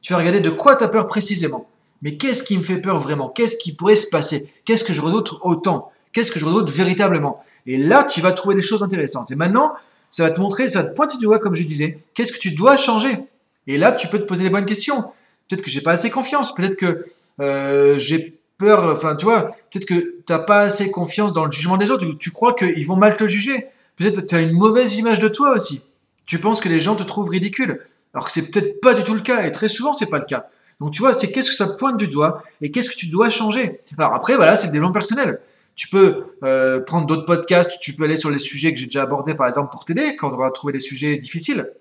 tu 0.00 0.14
vas 0.14 0.18
regarder 0.18 0.40
de 0.40 0.48
quoi 0.48 0.74
tu 0.74 0.84
as 0.84 0.88
peur 0.88 1.06
précisément. 1.06 1.68
Mais 2.00 2.16
qu'est-ce 2.16 2.42
qui 2.42 2.56
me 2.56 2.62
fait 2.62 2.80
peur 2.80 2.98
vraiment? 2.98 3.28
Qu'est-ce 3.28 3.58
qui 3.58 3.74
pourrait 3.74 3.94
se 3.94 4.06
passer? 4.06 4.50
Qu'est-ce 4.64 4.84
que 4.84 4.94
je 4.94 5.02
redoute 5.02 5.34
autant? 5.42 5.92
Qu'est-ce 6.14 6.30
que 6.30 6.40
je 6.40 6.46
redoute 6.46 6.70
véritablement? 6.70 7.44
Et 7.66 7.76
là, 7.76 8.04
tu 8.04 8.22
vas 8.22 8.32
trouver 8.32 8.54
des 8.54 8.62
choses 8.62 8.82
intéressantes. 8.82 9.30
Et 9.30 9.34
maintenant, 9.34 9.74
ça 10.08 10.22
va 10.22 10.30
te 10.30 10.40
montrer, 10.40 10.70
ça 10.70 10.80
va 10.80 10.88
te 10.88 10.94
pointer 10.94 11.18
du 11.18 11.26
doigt, 11.26 11.38
comme 11.38 11.54
je 11.54 11.62
disais, 11.62 11.98
qu'est-ce 12.14 12.32
que 12.32 12.38
tu 12.38 12.52
dois 12.52 12.78
changer? 12.78 13.18
Et 13.66 13.76
là, 13.76 13.92
tu 13.92 14.08
peux 14.08 14.18
te 14.18 14.24
poser 14.24 14.44
les 14.44 14.50
bonnes 14.50 14.64
questions. 14.64 15.02
Peut-être 15.46 15.62
que 15.62 15.68
j'ai 15.68 15.82
pas 15.82 15.92
assez 15.92 16.08
confiance. 16.08 16.54
Peut-être 16.54 16.76
que 16.76 17.04
euh, 17.40 17.98
j'ai 17.98 18.39
peur, 18.60 18.84
enfin, 18.92 19.16
tu 19.16 19.24
vois, 19.24 19.44
peut-être 19.72 19.86
que 19.86 19.94
tu 19.94 20.22
n'as 20.28 20.38
pas 20.38 20.60
assez 20.60 20.90
confiance 20.90 21.32
dans 21.32 21.46
le 21.46 21.50
jugement 21.50 21.78
des 21.78 21.90
autres, 21.90 22.06
tu 22.18 22.30
crois 22.30 22.54
qu'ils 22.54 22.86
vont 22.86 22.96
mal 22.96 23.16
te 23.16 23.26
juger. 23.26 23.66
Peut-être 23.96 24.20
que 24.20 24.26
tu 24.26 24.34
as 24.34 24.40
une 24.40 24.52
mauvaise 24.52 24.96
image 24.96 25.18
de 25.18 25.28
toi 25.28 25.52
aussi. 25.56 25.80
Tu 26.26 26.38
penses 26.38 26.60
que 26.60 26.68
les 26.68 26.78
gens 26.78 26.94
te 26.94 27.02
trouvent 27.02 27.30
ridicule, 27.30 27.80
alors 28.12 28.26
que 28.26 28.32
c'est 28.32 28.50
peut-être 28.50 28.80
pas 28.82 28.92
du 28.92 29.02
tout 29.02 29.14
le 29.14 29.22
cas, 29.22 29.46
et 29.46 29.50
très 29.50 29.68
souvent, 29.68 29.94
c'est 29.94 30.10
pas 30.10 30.18
le 30.18 30.26
cas. 30.26 30.46
Donc, 30.78 30.92
tu 30.92 31.00
vois, 31.00 31.14
c'est 31.14 31.32
qu'est-ce 31.32 31.48
que 31.48 31.54
ça 31.54 31.68
pointe 31.78 31.96
du 31.96 32.08
doigt, 32.08 32.42
et 32.60 32.70
qu'est-ce 32.70 32.90
que 32.90 32.96
tu 32.96 33.08
dois 33.08 33.30
changer. 33.30 33.80
Alors 33.98 34.14
après, 34.14 34.36
voilà, 34.36 34.56
c'est 34.56 34.66
le 34.66 34.72
développement 34.72 34.92
personnel. 34.92 35.40
Tu 35.74 35.88
peux 35.88 36.24
euh, 36.44 36.80
prendre 36.80 37.06
d'autres 37.06 37.24
podcasts, 37.24 37.80
tu 37.80 37.94
peux 37.94 38.04
aller 38.04 38.18
sur 38.18 38.30
les 38.30 38.38
sujets 38.38 38.72
que 38.74 38.78
j'ai 38.78 38.86
déjà 38.86 39.02
abordés, 39.02 39.34
par 39.34 39.46
exemple, 39.46 39.70
pour 39.70 39.86
t'aider, 39.86 40.16
quand 40.16 40.30
on 40.32 40.36
va 40.36 40.50
trouver 40.50 40.74
des 40.74 40.80
sujets 40.80 41.16
difficiles. 41.16 41.72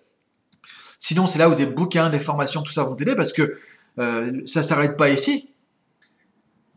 Sinon, 0.97 1.27
c'est 1.27 1.39
là 1.39 1.49
où 1.49 1.55
des 1.55 1.65
bouquins, 1.65 2.09
des 2.09 2.19
formations, 2.19 2.61
tout 2.61 2.71
ça 2.71 2.83
vont 2.83 2.95
t'aider, 2.95 3.15
parce 3.15 3.33
que 3.33 3.57
euh, 3.99 4.31
ça 4.45 4.63
s'arrête 4.63 4.95
pas 4.95 5.09
ici. 5.09 5.49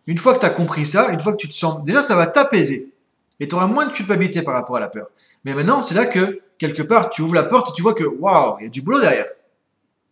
Une 0.07 0.19
fois 0.19 0.35
que 0.35 0.41
tu 0.41 0.47
as 0.47 0.51
compris 0.51 0.85
ça, 0.85 1.11
une 1.11 1.21
fois 1.21 1.33
que 1.33 1.39
tu 1.39 1.49
te 1.49 1.55
sens... 1.55 1.85
Déjà, 1.85 2.03
ça 2.03 2.17
va 2.17 2.27
t'apaiser. 2.27 2.93
Et 3.41 3.49
tu 3.49 3.55
auras 3.55 3.67
moins 3.67 3.87
de 3.87 3.93
culpabilité 3.93 4.43
par 4.43 4.55
rapport 4.55 4.77
à 4.77 4.81
la 4.81 4.89
peur. 4.89 5.09
Mais 5.45 5.55
maintenant, 5.55 5.81
c'est 5.81 5.95
là 5.95 6.07
que, 6.07 6.41
quelque 6.59 6.83
part, 6.83 7.11
tu 7.11 7.23
ouvres 7.23 7.35
la 7.35 7.45
porte 7.45 7.71
et 7.71 7.73
tu 7.75 7.83
vois 7.83 7.95
que, 7.95 8.05
waouh, 8.05 8.57
il 8.61 8.65
y 8.65 8.67
a 8.67 8.71
du 8.71 8.83
boulot 8.83 9.01
derrière. 9.01 9.27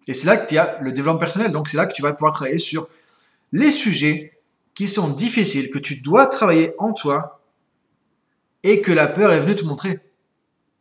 Et 0.07 0.14
c'est 0.14 0.26
là 0.26 0.37
que 0.37 0.48
tu 0.48 0.59
as 0.59 0.79
le 0.81 0.92
développement 0.92 1.18
personnel. 1.18 1.50
Donc, 1.50 1.68
c'est 1.68 1.76
là 1.76 1.87
que 1.87 1.92
tu 1.92 2.03
vas 2.03 2.12
pouvoir 2.12 2.33
travailler 2.33 2.59
sur 2.59 2.88
les 3.53 3.70
sujets 3.70 4.33
qui 4.74 4.88
sont 4.88 5.09
difficiles, 5.09 5.70
que 5.70 5.79
tu 5.79 5.96
dois 5.96 6.26
travailler 6.26 6.72
en 6.79 6.92
toi 6.92 7.40
et 8.62 8.81
que 8.81 8.92
la 8.92 9.07
peur 9.07 9.33
est 9.33 9.40
venue 9.40 9.57
te 9.57 9.64
montrer. 9.64 10.00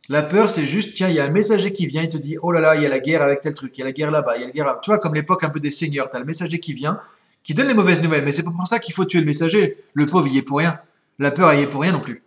La 0.08 0.22
peur, 0.22 0.50
c'est 0.50 0.66
juste, 0.66 0.94
tiens, 0.94 1.08
il 1.08 1.14
y 1.14 1.20
a 1.20 1.24
un 1.24 1.30
messager 1.30 1.72
qui 1.72 1.86
vient, 1.86 2.02
il 2.02 2.08
te 2.08 2.16
dit, 2.16 2.36
oh 2.42 2.50
là 2.50 2.60
là, 2.60 2.74
il 2.74 2.82
y 2.82 2.86
a 2.86 2.88
la 2.88 2.98
guerre 2.98 3.22
avec 3.22 3.40
tel 3.40 3.54
truc, 3.54 3.76
il 3.76 3.80
y 3.80 3.82
a 3.82 3.84
la 3.84 3.92
guerre 3.92 4.10
là-bas, 4.10 4.36
il 4.36 4.40
y 4.40 4.44
a 4.44 4.46
la 4.46 4.52
guerre 4.52 4.66
là-bas. 4.66 4.80
Tu 4.82 4.90
vois, 4.90 4.98
comme 4.98 5.14
l'époque 5.14 5.44
un 5.44 5.50
peu 5.50 5.60
des 5.60 5.70
seigneurs, 5.70 6.10
tu 6.10 6.16
as 6.16 6.20
le 6.20 6.26
messager 6.26 6.58
qui 6.58 6.72
vient, 6.72 7.00
qui 7.42 7.54
donne 7.54 7.68
les 7.68 7.74
mauvaises 7.74 8.02
nouvelles. 8.02 8.24
Mais 8.24 8.32
c'est 8.32 8.44
pour 8.44 8.66
ça 8.66 8.78
qu'il 8.78 8.94
faut 8.94 9.04
tuer 9.04 9.20
le 9.20 9.26
messager. 9.26 9.82
Le 9.94 10.06
pauvre, 10.06 10.26
il 10.26 10.34
y 10.34 10.38
est 10.38 10.42
pour 10.42 10.58
rien. 10.58 10.74
La 11.18 11.30
peur, 11.30 11.52
il 11.54 11.60
y 11.60 11.62
est 11.62 11.66
pour 11.66 11.82
rien 11.82 11.92
non 11.92 12.00
plus. 12.00 12.22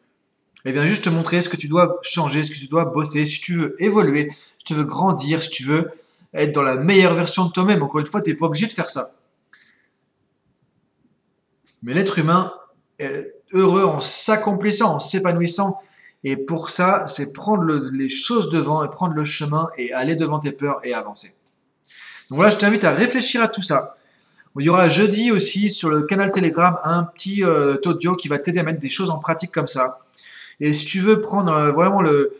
Elle 0.65 0.73
vient 0.73 0.85
juste 0.85 1.03
te 1.03 1.09
montrer 1.09 1.41
ce 1.41 1.49
que 1.49 1.57
tu 1.57 1.67
dois 1.67 1.99
changer, 2.01 2.43
ce 2.43 2.51
que 2.51 2.55
tu 2.55 2.67
dois 2.67 2.85
bosser, 2.85 3.25
si 3.25 3.41
tu 3.41 3.55
veux 3.55 3.75
évoluer, 3.83 4.29
si 4.31 4.63
tu 4.65 4.73
veux 4.73 4.85
grandir, 4.85 5.43
si 5.43 5.49
tu 5.49 5.63
veux 5.63 5.91
être 6.33 6.53
dans 6.53 6.61
la 6.61 6.75
meilleure 6.75 7.13
version 7.13 7.45
de 7.45 7.51
toi-même. 7.51 7.83
Encore 7.83 7.99
une 7.99 8.07
fois, 8.07 8.21
tu 8.21 8.29
n'es 8.29 8.35
pas 8.35 8.45
obligé 8.45 8.67
de 8.67 8.71
faire 8.71 8.89
ça. 8.89 9.11
Mais 11.81 11.93
l'être 11.93 12.17
humain 12.17 12.53
est 12.97 13.35
heureux 13.51 13.83
en 13.83 13.99
s'accomplissant, 13.99 14.95
en 14.95 14.99
s'épanouissant. 14.99 15.81
Et 16.23 16.37
pour 16.37 16.69
ça, 16.69 17.05
c'est 17.07 17.33
prendre 17.33 17.65
les 17.91 18.07
choses 18.09 18.49
devant 18.49 18.85
et 18.85 18.89
prendre 18.89 19.13
le 19.13 19.25
chemin 19.25 19.67
et 19.77 19.91
aller 19.91 20.15
devant 20.15 20.39
tes 20.39 20.53
peurs 20.53 20.79
et 20.83 20.93
avancer. 20.93 21.33
Donc 22.29 22.37
voilà, 22.37 22.51
je 22.51 22.57
t'invite 22.57 22.85
à 22.85 22.91
réfléchir 22.91 23.43
à 23.43 23.49
tout 23.49 23.61
ça. 23.61 23.97
Il 24.59 24.65
y 24.65 24.69
aura 24.69 24.87
jeudi 24.87 25.31
aussi 25.31 25.71
sur 25.71 25.89
le 25.89 26.03
canal 26.03 26.31
Telegram 26.31 26.77
un 26.83 27.03
petit 27.03 27.43
euh, 27.43 27.75
audio 27.85 28.15
qui 28.15 28.27
va 28.27 28.37
t'aider 28.37 28.59
à 28.59 28.63
mettre 28.63 28.79
des 28.79 28.89
choses 28.89 29.09
en 29.09 29.17
pratique 29.17 29.51
comme 29.51 29.65
ça. 29.65 29.99
Et 30.59 30.73
si 30.73 30.85
tu 30.85 30.99
veux 30.99 31.21
prendre 31.21 31.51
euh, 31.51 31.71
vraiment 31.71 32.03
le, 32.03 32.31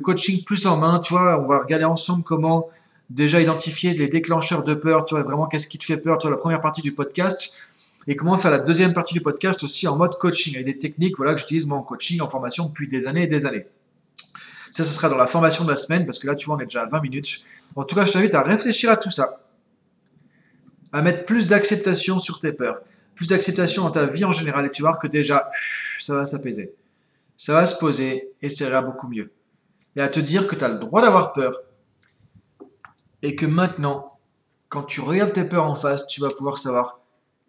coaching 0.00 0.42
plus 0.42 0.66
en 0.66 0.76
main, 0.76 0.98
tu 0.98 1.12
vois, 1.12 1.40
on 1.40 1.46
va 1.46 1.60
regarder 1.60 1.84
ensemble 1.84 2.24
comment 2.24 2.68
déjà 3.10 3.40
identifier 3.40 3.94
les 3.94 4.08
déclencheurs 4.08 4.64
de 4.64 4.74
peur, 4.74 5.04
tu 5.04 5.14
vois, 5.14 5.22
vraiment 5.22 5.46
qu'est-ce 5.46 5.68
qui 5.68 5.78
te 5.78 5.84
fait 5.84 5.98
peur, 5.98 6.18
tu 6.18 6.26
vois, 6.26 6.34
la 6.34 6.40
première 6.40 6.60
partie 6.60 6.82
du 6.82 6.92
podcast, 6.92 7.76
et 8.08 8.16
comment 8.16 8.36
faire 8.36 8.50
la 8.50 8.58
deuxième 8.58 8.92
partie 8.92 9.14
du 9.14 9.20
podcast 9.20 9.62
aussi 9.62 9.86
en 9.86 9.96
mode 9.96 10.18
coaching, 10.18 10.54
avec 10.54 10.66
des 10.66 10.78
techniques 10.78 11.16
voilà, 11.16 11.34
que 11.34 11.40
j'utilise 11.40 11.66
moi 11.66 11.78
en 11.78 11.82
coaching, 11.82 12.20
en 12.20 12.26
formation 12.26 12.66
depuis 12.66 12.88
des 12.88 13.06
années 13.06 13.22
et 13.22 13.28
des 13.28 13.46
années. 13.46 13.66
Ça, 14.72 14.82
ce 14.82 14.92
sera 14.92 15.08
dans 15.08 15.16
la 15.16 15.26
formation 15.26 15.64
de 15.64 15.70
la 15.70 15.76
semaine, 15.76 16.06
parce 16.06 16.18
que 16.18 16.26
là, 16.26 16.34
tu 16.34 16.46
vois, 16.46 16.56
on 16.56 16.60
est 16.60 16.64
déjà 16.64 16.82
à 16.82 16.86
20 16.86 17.00
minutes. 17.02 17.40
En 17.76 17.84
tout 17.84 17.94
cas, 17.94 18.04
je 18.04 18.12
t'invite 18.12 18.34
à 18.34 18.42
réfléchir 18.42 18.90
à 18.90 18.96
tout 18.96 19.10
ça 19.10 19.40
à 20.92 21.02
mettre 21.02 21.24
plus 21.24 21.46
d'acceptation 21.46 22.18
sur 22.18 22.40
tes 22.40 22.52
peurs, 22.52 22.82
plus 23.14 23.28
d'acceptation 23.28 23.84
dans 23.84 23.90
ta 23.90 24.06
vie 24.06 24.24
en 24.24 24.32
général, 24.32 24.66
et 24.66 24.70
tu 24.70 24.82
vois 24.82 24.96
que 24.96 25.06
déjà, 25.06 25.50
ça 25.98 26.14
va 26.14 26.24
s'apaiser. 26.24 26.72
Ça 27.36 27.54
va 27.54 27.64
se 27.64 27.76
poser 27.76 28.30
et 28.42 28.48
ça 28.48 28.66
ira 28.66 28.82
beaucoup 28.82 29.08
mieux. 29.08 29.30
Et 29.96 30.00
à 30.00 30.08
te 30.08 30.20
dire 30.20 30.46
que 30.46 30.54
tu 30.54 30.64
as 30.64 30.68
le 30.68 30.78
droit 30.78 31.02
d'avoir 31.02 31.32
peur 31.32 31.58
et 33.22 33.34
que 33.36 33.46
maintenant, 33.46 34.18
quand 34.68 34.82
tu 34.84 35.00
regardes 35.00 35.32
tes 35.32 35.44
peurs 35.44 35.64
en 35.64 35.74
face, 35.74 36.06
tu 36.06 36.20
vas 36.20 36.28
pouvoir 36.28 36.58
savoir 36.58 37.00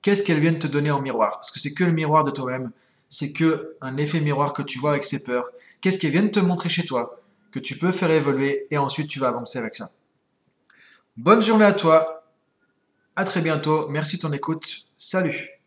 qu'est-ce 0.02 0.24
qu'elles 0.24 0.40
viennent 0.40 0.60
te 0.60 0.68
donner 0.68 0.92
en 0.92 1.02
miroir. 1.02 1.32
Parce 1.32 1.52
que 1.52 1.60
c'est 1.60 1.74
que 1.74 1.84
le 1.84 1.92
miroir 1.92 2.24
de 2.24 2.32
toi-même, 2.32 2.72
c'est 3.10 3.34
que 3.34 3.76
un 3.82 3.98
effet 3.98 4.22
miroir 4.22 4.54
que 4.54 4.62
tu 4.62 4.80
vois 4.80 4.92
avec 4.92 5.04
ces 5.04 5.24
peurs. 5.24 5.52
Qu'est-ce 5.82 6.00
qu'elles 6.00 6.12
viennent 6.12 6.32
te 6.32 6.40
montrer 6.40 6.70
chez 6.70 6.86
toi 6.86 7.22
que 7.52 7.60
tu 7.60 7.78
peux 7.78 7.92
faire 7.92 8.10
évoluer 8.12 8.66
et 8.72 8.78
ensuite 8.78 9.10
tu 9.10 9.20
vas 9.20 9.28
avancer 9.28 9.60
avec 9.60 9.76
ça. 9.76 9.92
Bonne 11.18 11.42
journée 11.42 11.66
à 11.66 11.74
toi 11.74 12.21
à 13.16 13.24
très 13.24 13.42
bientôt. 13.42 13.88
Merci 13.90 14.18
de 14.18 14.22
ton 14.22 14.34
écoute. 14.34 14.90
Salut 14.98 15.61